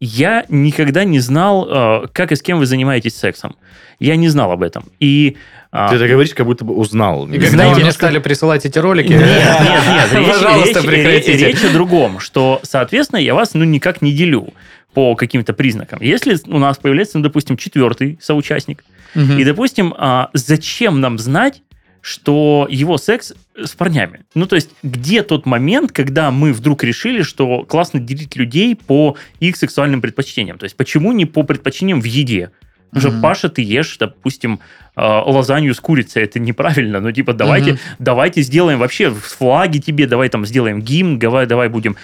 [0.00, 3.56] я никогда не знал, а, как и с кем вы занимаетесь сексом.
[4.00, 4.84] Я не знал об этом.
[5.00, 5.36] И
[5.70, 7.26] а, Ты это говоришь, как будто бы узнал.
[7.26, 9.08] И когда Знаете, мне стали присылать эти ролики...
[9.08, 10.12] Нет, нет, нет.
[10.12, 11.32] Речь, Пожалуйста, речь, прекратите.
[11.32, 14.48] Речь, речь о другом, что, соответственно, я вас ну никак не делю
[14.94, 15.98] по каким-то признакам.
[16.00, 19.32] Если у нас появляется, ну, допустим, четвертый соучастник, угу.
[19.32, 21.62] и, допустим, а, зачем нам знать,
[22.00, 24.20] что его секс с парнями.
[24.34, 29.16] Ну, то есть, где тот момент, когда мы вдруг решили, что классно делить людей по
[29.40, 30.58] их сексуальным предпочтениям?
[30.58, 32.50] То есть, почему не по предпочтениям в еде?
[32.96, 33.22] Что, Мгм.
[33.22, 34.60] Паша, ты ешь, допустим,
[34.96, 37.00] э, лазанью с курицей, это неправильно.
[37.00, 37.80] Ну, типа, давайте, Мгм.
[37.98, 41.96] давайте сделаем вообще флаги тебе, давай там сделаем гимн, давай, давай будем...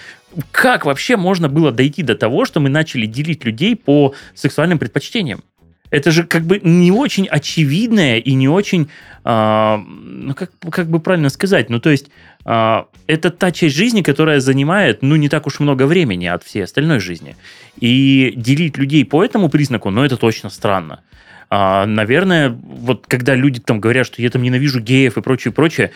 [0.53, 5.43] Как вообще можно было дойти до того, что мы начали делить людей по сексуальным предпочтениям?
[5.91, 8.89] Это же как бы не очень очевидное и не очень,
[9.25, 12.11] а, ну как, как бы правильно сказать, ну то есть
[12.45, 16.63] а, это та часть жизни, которая занимает, ну не так уж много времени от всей
[16.63, 17.37] остальной жизни.
[17.81, 21.01] И делить людей по этому признаку, ну это точно странно.
[21.49, 25.91] А, наверное, вот когда люди там говорят, что я там ненавижу геев и прочее, прочее,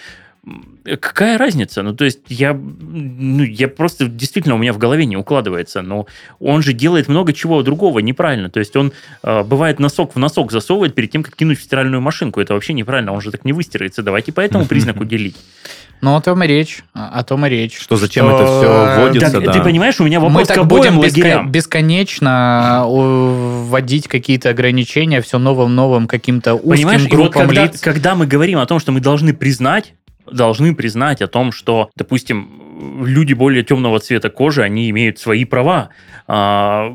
[1.01, 1.83] какая разница?
[1.83, 5.83] Ну, то есть я, ну, я просто действительно у меня в голове не укладывается.
[5.83, 6.07] Но
[6.41, 8.51] он же делает много чего другого неправильно.
[8.51, 12.01] То есть он э, бывает носок в носок засовывает перед тем, как кинуть в стиральную
[12.01, 12.41] машинку.
[12.41, 14.03] Это вообще неправильно, он же так не выстирается.
[14.03, 15.37] Давайте по этому признаку делить.
[16.01, 16.85] Ну, о том и речь.
[16.93, 17.81] О том и речь.
[17.81, 19.53] Что зачем это всё вводится, Так, да.
[19.53, 21.51] Ты понимаешь, у меня вопрос к обоим лагерям.
[21.51, 27.81] бесконечно э, вводить какие-то ограничения все новым-новым каким-то узким группам лиц.
[27.81, 29.95] когда мы говорим о том, что мы должны признать,
[30.31, 35.91] должны признать о том, что, допустим, люди более темного цвета кожи, они имеют свои права.
[36.27, 36.91] А,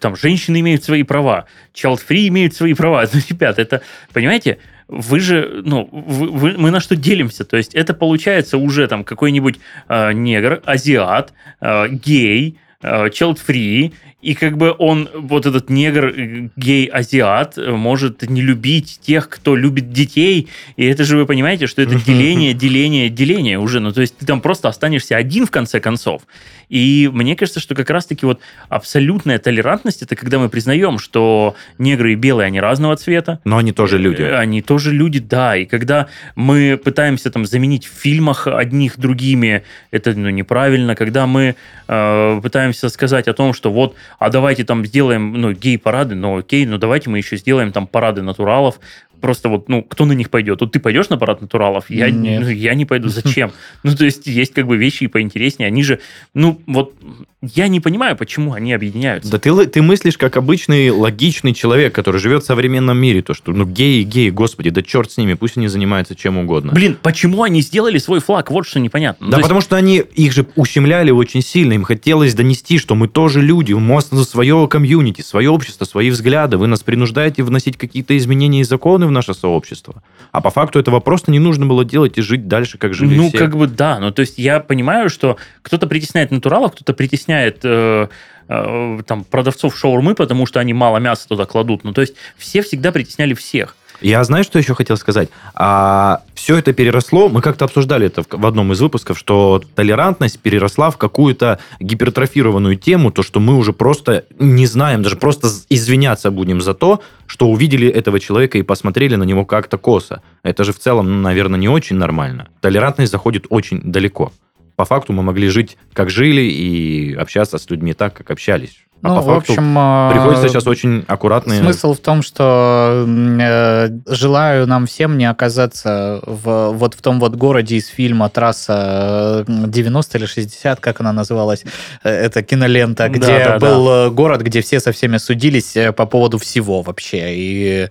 [0.00, 1.46] там, женщины имеют свои права.
[1.74, 3.06] Child-free имеют свои права.
[3.12, 4.58] Ну, ребят, это, понимаете,
[4.88, 7.44] вы же, ну, вы- вы- мы на что делимся?
[7.44, 14.34] То есть это получается уже там какой-нибудь э, негр, азиат, э, гей, э, child-free, и
[14.34, 19.92] как бы он, вот этот негр, э, гей-азиат, э, может не любить тех, кто любит
[19.92, 24.16] детей, и это же вы понимаете, что это деление, деление, деление уже, ну то есть
[24.18, 26.22] ты там просто останешься один в конце концов.
[26.70, 32.12] И мне кажется, что как раз-таки вот абсолютная толерантность, это когда мы признаем, что негры
[32.12, 34.22] и белые, они разного цвета, Но они тоже люди.
[34.22, 35.56] Э, Они тоже люди, да.
[35.56, 36.06] И когда
[36.36, 40.94] мы пытаемся там заменить в фильмах одних другими, это ну, неправильно.
[40.94, 41.56] Когда мы
[41.88, 46.66] э, пытаемся сказать о том, что вот, а давайте там сделаем ну, гей-парады, ну окей,
[46.66, 48.80] ну давайте мы еще сделаем там парады натуралов.
[49.20, 50.60] Просто вот, ну, кто на них пойдет?
[50.60, 51.90] Вот ты пойдешь на парад натуралов?
[51.90, 52.42] Я, Нет.
[52.42, 53.08] ну, я не пойду.
[53.10, 53.52] Зачем?
[53.82, 55.66] Ну, то есть, есть как бы вещи и поинтереснее.
[55.68, 56.00] Они же,
[56.34, 56.94] ну, вот,
[57.42, 59.30] я не понимаю, почему они объединяются.
[59.30, 63.22] Да ты, ты мыслишь как обычный логичный человек, который живет в современном мире.
[63.22, 66.72] То, что, ну, геи, геи, господи, да черт с ними, пусть они занимаются чем угодно.
[66.72, 68.50] Блин, почему они сделали свой флаг?
[68.50, 69.26] Вот что непонятно.
[69.26, 71.72] Ну, Да есть- потому что они их же ущемляли очень сильно.
[71.72, 76.56] Им хотелось донести, что мы тоже люди, у нас свое комьюнити, свое общество, свои взгляды.
[76.58, 80.02] Вы нас принуждаете вносить какие-то изменения и законы в наше сообщество.
[80.32, 83.28] А по факту этого просто не нужно было делать и жить дальше, как жили Ну,
[83.28, 83.38] все.
[83.38, 83.98] как бы да.
[83.98, 88.08] Ну, то есть я понимаю, что кто-то притесняет натуралов, кто-то притесняет э,
[88.48, 91.84] э, там, продавцов шаурмы, потому что они мало мяса туда кладут.
[91.84, 93.76] Ну, то есть все всегда притесняли всех.
[94.00, 95.28] Я знаю, что еще хотел сказать.
[95.54, 100.90] А, все это переросло, мы как-то обсуждали это в, одном из выпусков, что толерантность переросла
[100.90, 106.60] в какую-то гипертрофированную тему, то, что мы уже просто не знаем, даже просто извиняться будем
[106.60, 110.22] за то, что увидели этого человека и посмотрели на него как-то косо.
[110.42, 112.48] Это же в целом, ну, наверное, не очень нормально.
[112.60, 114.32] Толерантность заходит очень далеко.
[114.76, 118.78] По факту мы могли жить, как жили, и общаться с людьми так, как общались.
[119.02, 121.60] А Ну, по в факту общем, э, приходится сейчас очень аккуратные...
[121.60, 127.34] Смысл в том, что э, желаю нам всем не оказаться в, вот в том вот
[127.34, 131.64] городе из фильма «Трасса э, 90 или 60», как она называлась,
[132.04, 136.04] э, это кинолента, Да, где да, был э, город, где все со всеми судились по
[136.04, 137.34] поводу всего вообще.
[137.34, 137.88] И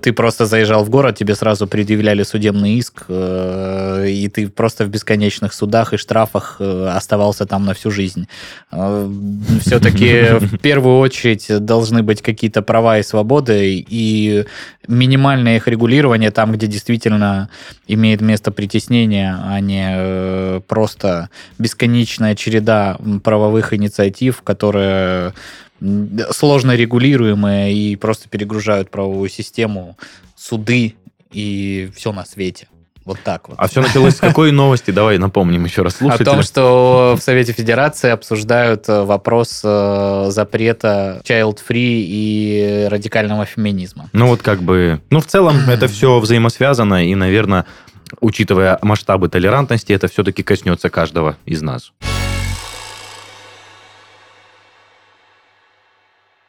[0.00, 5.52] ты просто заезжал в город, тебе сразу предъявляли судебный иск, и ты просто в бесконечных
[5.52, 8.26] судах и штрафах оставался там на всю жизнь.
[8.70, 14.44] Все-таки в первую очередь должны быть какие-то права и свободы, и
[14.88, 17.50] минимальное их регулирование там, где действительно
[17.86, 25.34] имеет место притеснение, а не э, просто бесконечная череда правовых инициатив, которые
[26.30, 29.96] сложно регулируемые и просто перегружают правовую систему,
[30.36, 30.94] суды
[31.32, 32.68] и все на свете.
[33.10, 33.56] Вот так вот.
[33.58, 34.92] А все началось с какой новости?
[34.92, 36.34] Давай напомним еще раз О слушателям.
[36.34, 44.08] том, что в Совете Федерации обсуждают э, вопрос э, запрета child-free и радикального феминизма.
[44.12, 45.00] Ну вот как бы...
[45.10, 47.66] Ну в целом это все взаимосвязано, и, наверное,
[48.20, 51.90] учитывая масштабы толерантности, это все-таки коснется каждого из нас.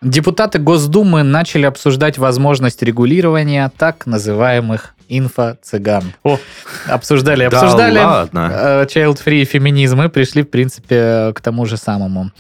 [0.02, 6.06] Депутаты Госдумы начали обсуждать возможность регулирования так называемых инфо-цыган.
[6.24, 6.40] О.
[6.88, 8.00] Обсуждали, Да обсуждали.
[8.00, 8.50] ладно.
[8.52, 12.32] Э, Child-free феминизм и пришли, в принципе, к тому же самому.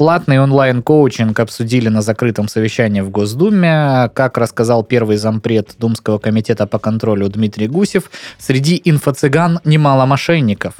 [0.00, 4.10] Платный онлайн-коучинг обсудили на закрытом совещании в Госдуме.
[4.14, 10.72] Как рассказал первый зампред Думского комитета по контролю Дмитрий Гусев, среди инфо-цыган немало мошенников.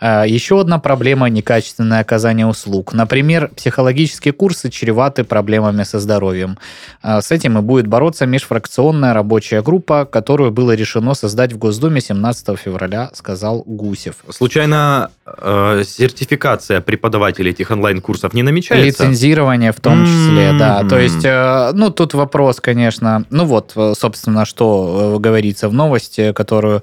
[0.00, 2.92] А, Еще одна проблема– некачественное оказание услуг.
[2.92, 6.58] Например, психологические курсы чреваты проблемами со здоровьем.
[7.02, 12.00] А, С этим и будет бороться межфракционная рабочая группа, которую было решено создать в Госдуме
[12.00, 14.16] 17 февраля, сказал Гусев.
[14.30, 18.86] Случайно э, сертификация преподавателей этих онлайн-курсов не намечается?
[18.86, 20.80] Лицензирование в том числе, да.
[20.80, 20.88] М.
[20.88, 25.72] То есть, э, ну, тут вопрос, конечно, ну вот, э, собственно, что э, говорится в
[25.72, 26.82] новости, которую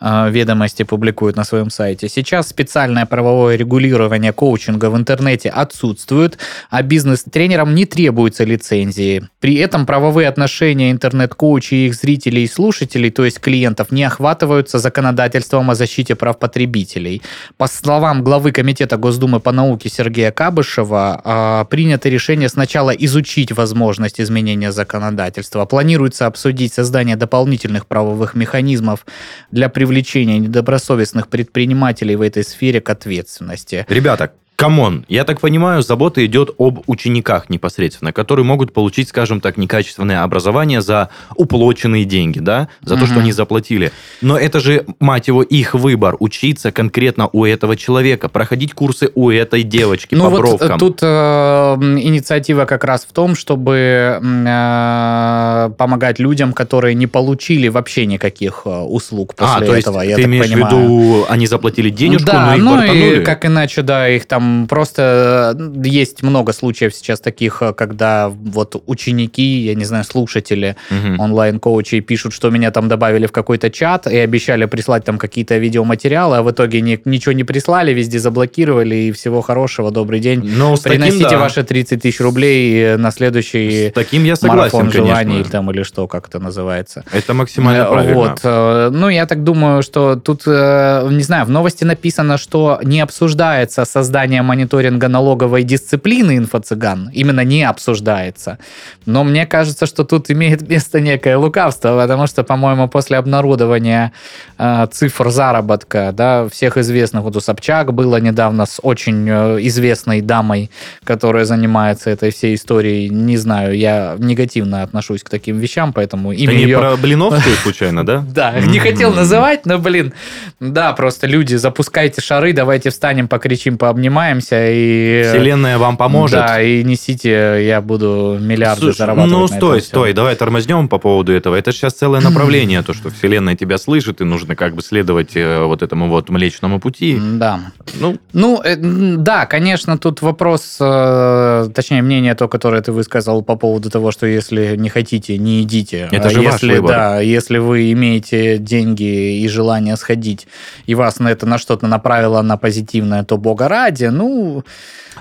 [0.00, 2.08] ведомости публикуют на своем сайте.
[2.08, 6.38] Сейчас специальное правовое регулирование коучинга в интернете отсутствует,
[6.70, 9.22] а бизнес-тренерам не требуется лицензии.
[9.40, 14.78] При этом правовые отношения интернет-коучей и их зрителей и слушателей, то есть клиентов, не охватываются
[14.78, 17.22] законодательством о защите прав потребителей.
[17.56, 24.20] По словам главы Комитета Госдумы по науке Сергея Кабышева, а, принято решение сначала изучить возможность
[24.20, 25.64] изменения законодательства.
[25.64, 29.06] Планируется обсудить создание дополнительных правовых механизмов
[29.50, 33.86] для привлечения недобросовестных предпринимателей в этой сфере к ответственности.
[33.88, 39.40] Ребята, come on, я так понимаю, забота идет об учениках непосредственно, которые могут получить, скажем
[39.40, 43.92] так, некачественное образование за уплоченные деньги, да, за то, что они заплатили.
[44.20, 49.30] Но это же, мать его, их выбор, учиться конкретно у этого человека, проходить курсы у
[49.30, 50.78] этой девочки по ну вот э, бровкам.
[50.78, 58.06] тут э, инициатива как раз в том, чтобы э, помогать людям, которые не получили вообще
[58.06, 60.76] никаких э, услуг после а, то есть этого, я ты так имеешь понимаю.
[60.76, 63.20] в виду, они заплатили денежку, да, но их ну бортанули?
[63.20, 68.28] и как иначе, да, их там просто э, есть много случаев сейчас таких, э, когда
[68.28, 71.20] вот ученики, я не знаю, слушатели Мгм.
[71.20, 76.36] онлайн-коучей пишут, что меня там добавили в какой-то чат и обещали прислать там какие-то видеоматериалы,
[76.38, 80.40] а в итоге ни- ничего не прислали, везде заблокировали, и всего хорошего, добрый день.
[80.44, 81.38] Ну, с таким, Приносите да.
[81.38, 85.70] ваши 30 тысяч рублей э, на следующий С таким я согласен, марафон желаний или там
[85.70, 87.04] или что, как это называется.
[87.12, 88.14] Это максимально правильно.
[88.14, 88.94] Вот.
[88.94, 94.33] Ну, я так думаю, что тут, не знаю, в новости написано, что не обсуждается создание
[94.42, 97.10] мониторинга налоговой дисциплины инфо-цыган.
[97.12, 98.58] Именно не обсуждается.
[99.06, 104.12] Но мне кажется, что тут имеет место некое лукавство, потому что, по-моему, после обнародования
[104.58, 110.20] э, цифр заработка, да, всех известных, вот у Собчак было недавно с очень э, известной
[110.20, 110.70] дамой,
[111.04, 113.08] которая занимается этой всей историей.
[113.08, 116.78] Не знаю, я негативно отношусь к таким вещам, поэтому Ты имя не ее...
[116.78, 118.24] про Блиновскую случайно, да?
[118.34, 120.12] Да, не хотел называть, но, блин,
[120.60, 123.78] да, просто люди, запускайте шары, давайте встанем, покричим,
[124.24, 125.24] пообнимаемся и...
[125.28, 126.38] Вселенная вам поможет.
[126.38, 131.32] Да, и несите, я буду миллиарды Слушай, зарабатывать ну стой, стой, давай тормознем по поводу
[131.32, 131.56] этого.
[131.56, 135.64] Это сейчас целое направление, то, что Вселенная тебя слышит, и нужно как бы следовать э,
[135.64, 137.18] вот этому вот Млечному пути.
[137.34, 137.60] Да.
[138.00, 143.56] Ну, Ну, э, да, конечно, тут вопрос, э, точнее, мнение то, которое ты высказал по
[143.56, 146.08] поводу того, что если не хотите, не идите.
[146.10, 146.90] Это А же ваш если, выбор.
[146.90, 150.46] Да, если вы имеете деньги и желание сходить,
[150.86, 154.64] и вас на это на что-то направило на позитивное, то бога ради, ну,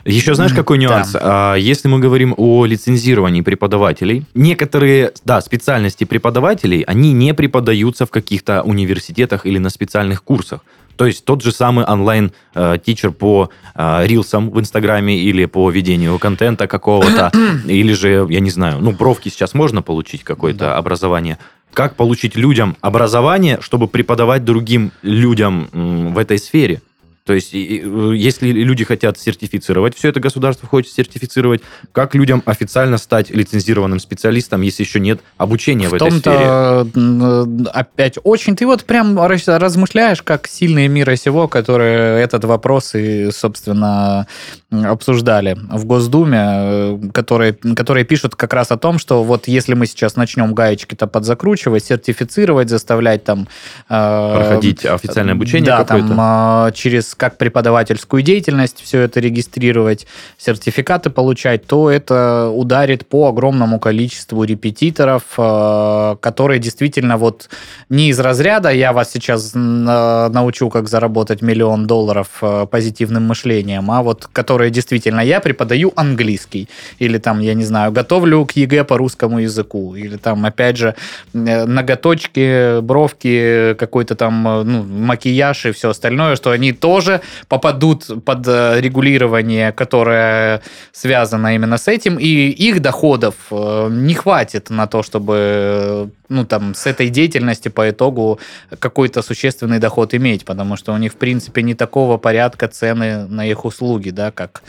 [0.05, 0.83] еще знаешь, какой Да.
[0.83, 1.15] нюанс?
[1.19, 8.09] А, Если мы говорим о лицензировании преподавателей, некоторые, да, специальности преподавателей, они не преподаются в
[8.09, 10.61] каких-то университетах или на специальных курсах.
[10.95, 16.67] То есть тот же самый онлайн-тичер по э, рилсам в Инстаграме или по ведению контента
[16.67, 17.31] какого-то,
[17.65, 20.77] или же, я не знаю, ну, бровки сейчас можно получить какое-то Да.
[20.77, 21.37] образование.
[21.73, 25.67] Как получить людям образование, чтобы преподавать другим людям
[26.13, 26.81] в этой сфере?
[27.25, 31.61] То есть, э, если люди хотят сертифицировать, все это государство хочет сертифицировать,
[31.93, 37.69] как людям официально стать лицензированным специалистом, если еще нет обучения в, в этой сфере?
[37.71, 43.31] опять очень ты вот прям раз- размышляешь, как сильные мира сего, которые этот вопрос и,
[43.31, 44.27] собственно,
[44.69, 49.85] обсуждали в Госдуме, э, которые, которые пишут как раз о том, что вот если мы
[49.85, 53.47] сейчас начнем гаечки-то подзакручивать, сертифицировать, заставлять там...
[53.89, 56.07] э, Проходить официальное обучение да, какое-то?
[56.09, 60.07] там через как преподавательскую деятельность все это регистрировать,
[60.37, 67.49] сертификаты получать, то это ударит по огромному количеству репетиторов, а, которые действительно вот
[67.89, 74.01] не из разряда «я вас сейчас научу, как заработать миллион долларов а, позитивным мышлением», а
[74.01, 78.97] вот которые действительно «я преподаю английский» или там, я не знаю, готовлю к ЕГЭ по
[78.97, 80.95] русскому языку или там, опять же,
[81.33, 87.02] э, ноготочки, бровки, какой-то там э, ну, макияж и все остальное, что они тоже
[87.47, 94.69] попадут под э, регулирование, которое связано именно с этим, и их доходов э, не хватит
[94.69, 98.39] на то, чтобы э, ну, там, с этой деятельности по итогу
[98.79, 103.45] какой-то существенный доход иметь, потому что у них, в принципе, не такого порядка цены на
[103.45, 104.63] их услуги, да, как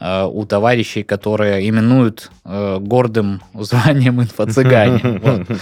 [0.00, 5.20] у товарищей, которые именуют э, гордым званием инфо-цыгане.
[5.48, 5.58] Вот.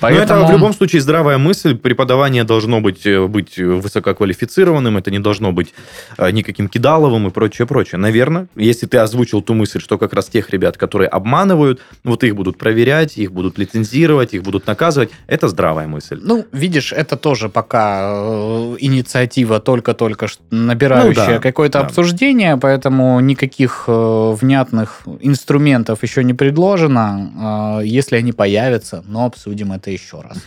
[0.00, 0.40] Поэтому...
[0.40, 1.76] Но это в любом случае здравая мысль.
[1.76, 5.74] Преподавание должно быть, э, быть высококвалифицированным, это не должно быть
[6.18, 7.98] э, никаким кидаловым и прочее, прочее.
[7.98, 12.34] Наверное, если ты озвучил ту мысль, что как раз тех ребят, которые обманывают, вот их
[12.34, 16.20] будут проверять, их будут лицензировать, их будут наказывать, это здравая мысль.
[16.22, 21.86] Ну, видишь, это тоже пока э, инициатива только-только набирающая ну, да, какое-то да.
[21.86, 27.80] обсуждение, поэтому никаких внятных инструментов еще не предложено.
[27.84, 30.38] Если они появятся, но обсудим это это еще раз.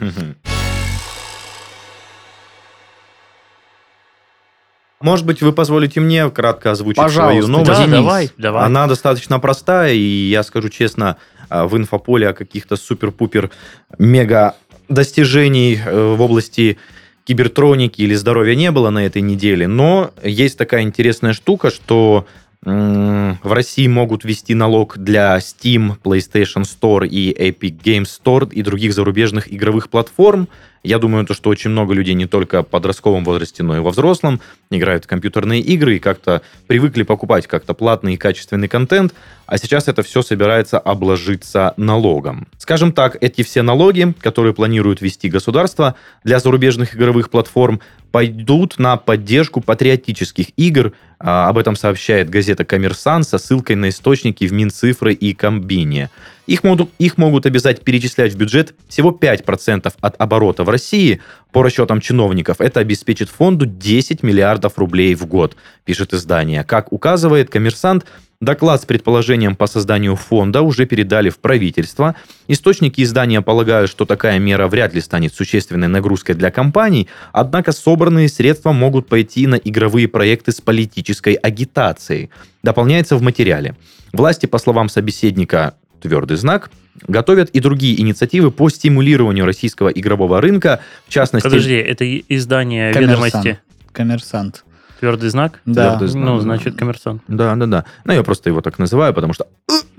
[5.02, 7.72] Может быть, вы позволите мне кратко озвучить Пожалуйста, свою новость?
[7.72, 8.66] Да, давай, давай.
[8.66, 11.16] Она достаточно простая, и я скажу честно,
[11.48, 13.50] а, в инфополе о каких-то супер-пупер
[13.98, 14.56] мега
[14.90, 16.78] достижений э, в области
[17.24, 22.26] кибертроники или здоровья не было на этой неделе, но есть такая интересная штука, что
[22.64, 28.93] в России могут ввести налог для Steam, PlayStation Store и Epic Games Store и других
[28.93, 30.49] зарубежных игровых платформ.
[30.84, 33.92] Я думаю, то, что очень много людей не только в подростковом возрасте, но и во
[33.92, 34.40] взрослом
[34.72, 39.14] играют в компьютерные игры и как-то привыкли покупать как-то платный и качественный контент,
[39.46, 42.48] а сейчас это все собирается обложиться налогом.
[42.58, 48.98] Скажем так, эти все налоги, которые планируют ввести государство для зарубежных игровых платформ, пойдут на
[48.98, 50.94] поддержку патриотических игр.
[51.20, 56.10] А, об этом сообщает газета «Коммерсант» со ссылкой на источники в Минцифры и Комбине.
[56.50, 61.22] Их могут, их могут обязать перечислять в бюджет всего 5% от оборота в России.
[61.52, 66.64] По расчетам чиновников, это обеспечит фонду 10 миллиардов рублей в год, пишет издание.
[66.64, 68.06] Как указывает коммерсант,
[68.41, 72.16] Доклад с предположением по созданию фонда уже передали в правительство.
[72.47, 78.30] Источники издания полагают, что такая мера вряд ли станет существенной нагрузкой для компаний, однако собранные
[78.30, 82.30] средства могут пойти на игровые проекты с политической агитацией.
[82.64, 83.76] Дополняется в материале.
[84.14, 86.72] Власти, по словам собеседника, твердый знак,
[87.08, 91.47] готовят и другие инициативы по стимулированию российского игрового рынка, в частности...
[91.47, 93.45] Подожди, это издание Коммерсант.
[93.45, 93.60] «Ведомости»?
[93.91, 94.64] Коммерсант.
[95.00, 95.62] Твердый знак?
[95.66, 95.89] Да.
[95.89, 96.26] Твердый знак.
[96.26, 97.22] Ну, значит, коммерсант.
[97.28, 97.86] Да, да, да.
[98.06, 99.47] Ну, я просто его так называю, потому что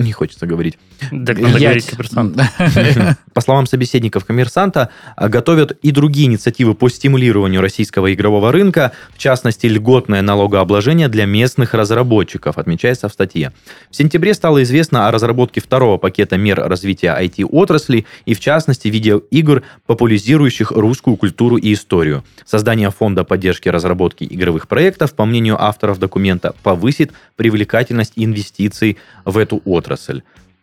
[0.00, 0.78] не хочется говорить.
[1.10, 1.68] Так надо я...
[1.68, 2.40] говорить коммерсант.
[3.34, 9.18] По словам собеседников коммерсанта, а, готовят и другие инициативы по стимулированию российского игрового рынка, в
[9.18, 13.52] частности, льготное налогообложение для местных разработчиков, отмечается в статье.
[13.90, 19.62] В сентябре стало известно о разработке второго пакета мер развития IT-отрасли и, в частности, видеоигр,
[19.86, 22.24] популяризирующих русскую культуру и историю.
[22.44, 29.62] Создание фонда поддержки разработки игровых проектов, по мнению авторов документа, повысит привлекательность инвестиций в эту
[29.64, 30.22] отрасль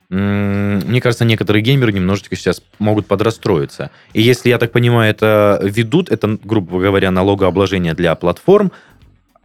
[0.09, 3.91] мне кажется, некоторые геймеры немножечко сейчас могут подрастроиться.
[4.13, 8.71] И если, я так понимаю, это ведут, это, грубо говоря, налогообложение для платформ,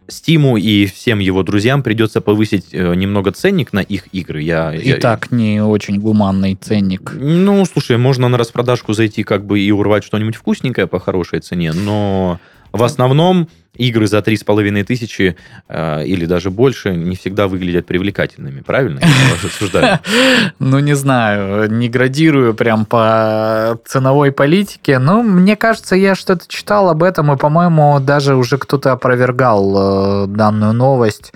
[0.08, 4.42] Стиму и всем его друзьям придется повысить э, немного ценник на их игры.
[4.42, 7.12] Я, и я, так не очень гуманный ценник.
[7.14, 11.72] Ну, слушай, можно на распродажку зайти как бы и урвать что-нибудь вкусненькое по хорошей цене,
[11.72, 12.40] но
[12.72, 15.36] в основном игры за три с половиной тысячи
[15.68, 19.00] э, или даже больше не всегда выглядят привлекательными, правильно?
[19.00, 19.98] Я вас обсуждаю.
[20.58, 26.90] Ну, не знаю, не градирую прям по ценовой политике, но мне кажется, я что-то читал
[26.90, 31.32] об этом, и, по-моему, даже уже кто-то опровергал э, данную новость.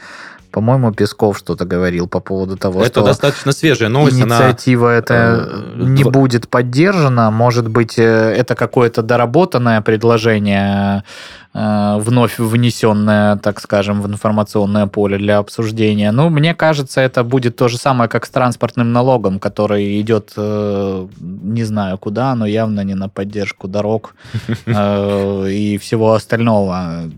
[0.56, 3.00] По-моему, Песков что-то говорил по поводу того, это что...
[3.00, 4.18] Это достаточно свежая новость.
[4.18, 4.96] Инициатива она...
[4.96, 7.30] это э, не будет поддержана.
[7.30, 11.04] Может быть, э, это какое-то доработанное предложение,
[11.52, 16.10] э, вновь внесенное, так скажем, в информационное поле для обсуждения.
[16.10, 21.64] Ну, мне кажется, это будет то же самое, как с транспортным налогом, который идет, не
[21.64, 24.14] знаю куда, но явно не на поддержку дорог
[24.66, 27.10] и всего остального.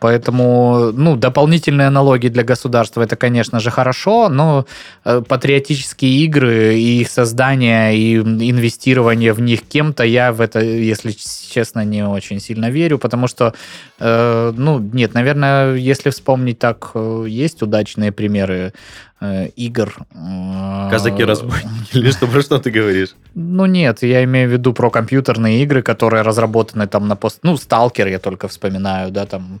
[0.00, 4.64] Поэтому, ну, дополнительные налоги для государства это, конечно же, хорошо, но
[5.04, 11.12] э, патриотические игры и их создание и инвестирование в них кем-то я в это, если
[11.12, 13.52] честно, не очень сильно верю, потому что,
[14.00, 18.72] э, ну, нет, наверное, если вспомнить так, э, есть удачные примеры
[19.20, 19.92] э, игр.
[20.90, 23.14] Казаки-разбойники или что, про что ты говоришь?
[23.34, 27.40] Ну нет, я имею в виду про компьютерные игры, которые разработаны там на пост...
[27.42, 29.60] Ну, Сталкер я только вспоминаю, да, там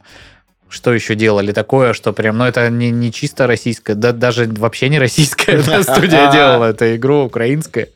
[0.70, 4.88] что еще делали такое, что прям, ну это не, не чисто российская, да, даже вообще
[4.88, 7.88] не российская да, студия делала эту игру, украинская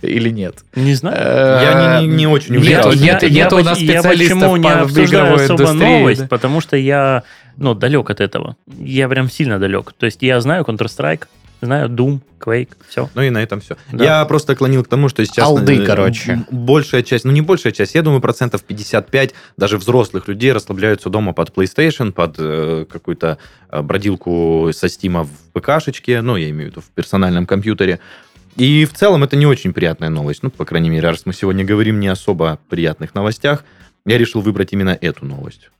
[0.00, 0.56] или нет?
[0.74, 1.18] Не знаю.
[1.18, 2.90] Э, я не, не, не очень уверен.
[2.90, 7.24] Нет, нет, нет у нас специалистов я почему не обсуждаю особо новость, потому что я
[7.56, 8.56] ну, далек от этого.
[8.78, 9.92] Я прям сильно далек.
[9.98, 11.26] То есть я знаю Counter-Strike,
[11.66, 13.10] знаю, Doom, Quake, все.
[13.14, 13.76] Ну и на этом все.
[13.92, 14.04] Да.
[14.04, 15.46] Я просто клонил к тому, что сейчас...
[15.46, 16.44] Алды, э, короче.
[16.50, 21.32] Большая часть, ну не большая часть, я думаю, процентов 55 даже взрослых людей расслабляются дома
[21.32, 23.38] под PlayStation, под э, какую-то
[23.70, 28.00] э, бродилку со Стима в ПКшечке, ну, я имею в виду в персональном компьютере.
[28.56, 30.42] И в целом это не очень приятная новость.
[30.42, 33.64] Ну, по крайней мере, раз мы сегодня говорим не особо о приятных новостях,
[34.06, 35.70] я решил выбрать именно эту новость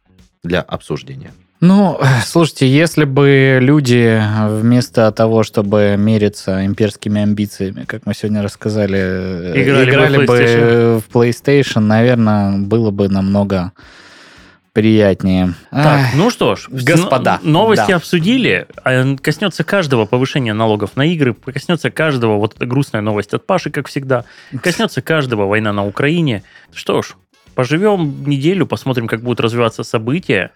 [0.43, 1.33] для обсуждения.
[1.61, 8.99] Ну, слушайте, если бы люди вместо того, чтобы мериться имперскими амбициями, как мы сегодня рассказали,
[8.99, 13.73] э, Играли бы в бы в PlayStation, наверное, было бы намного
[14.73, 15.55] приятнее.
[15.71, 17.97] Так, Ах, ну что ж, господа, новости да.
[17.97, 18.67] обсудили.
[18.83, 23.71] А Коснется каждого повышения налогов на игры, коснется каждого, вот эта грустная новость от Паши,
[23.71, 24.25] как всегда,
[24.63, 26.43] коснется каждого война на Украине.
[26.73, 27.17] Что ж,
[27.55, 30.53] поживем неделю, посмотрим, как будут развиваться события.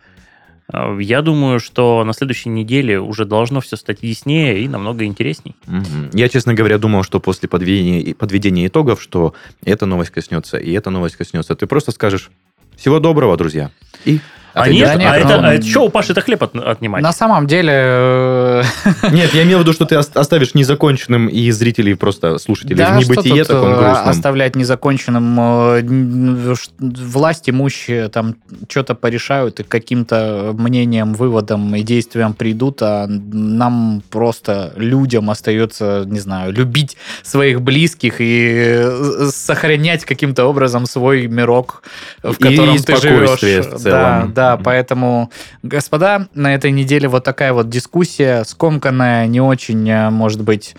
[0.73, 5.55] А, Я думаю, что на следующей неделе уже должно все стать яснее и намного интересней.
[5.67, 6.11] Мгм.
[6.13, 9.35] Я, честно говоря, думал, что после подведения, подведения итогов, что
[9.65, 11.55] эта новость коснется, и эта новость коснется.
[11.55, 12.31] Ты просто скажешь
[12.77, 13.71] «Всего доброго, друзья».
[14.05, 14.21] И
[14.55, 15.49] А отойдешь нет, Да а это, микрофона.
[15.49, 17.03] а это что у Паши-то хлеб от- отнимать?
[17.03, 18.63] На самом деле, э,
[19.11, 22.99] Нет, я имел в виду, что ты ос- оставишь незаконченным и зрителей, просто слушателей да,
[22.99, 24.09] в что небытие тут, таком э, грустном.
[24.09, 28.37] оставлять незаконченным э, власть имущие там
[28.69, 36.21] что-то порешают и каким-то мнениям, выводам и действиям придут, а нам просто людям остается, не
[36.21, 38.87] знаю, любить своих близких и
[39.31, 41.83] сохранять каким-то образом свой мирок,
[42.23, 43.67] в И котором ты спокойствие живешь.
[43.75, 44.33] в целом.
[44.35, 45.31] Да, да, поэтому,
[45.63, 50.75] господа, на этой неделе вот такая вот дискуссия, скомканная, не очень, э, может быть,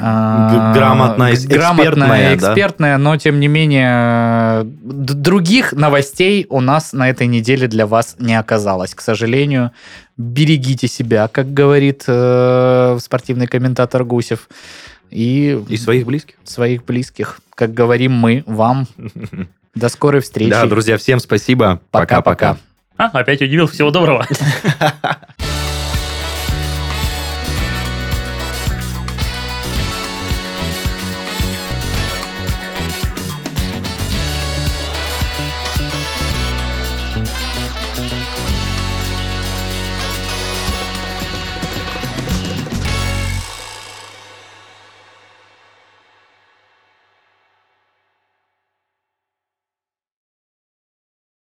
[0.00, 3.02] а, Грамотная, грамотная, экспертная, да.
[3.02, 8.94] но тем не менее других новостей у нас на этой неделе для вас не оказалось,
[8.94, 9.70] к сожалению.
[10.16, 14.48] Берегите себя, как говорит э, спортивный комментатор Гусев,
[15.10, 16.36] и, И своих близких.
[16.44, 18.86] своих близких, как говорим мы вам.
[19.74, 20.50] До скорой встречи.
[20.50, 21.80] Да, друзья, всем спасибо.
[21.90, 22.58] Пока-пока.
[23.02, 23.66] А, опять удивил.
[23.66, 24.26] Всего доброго.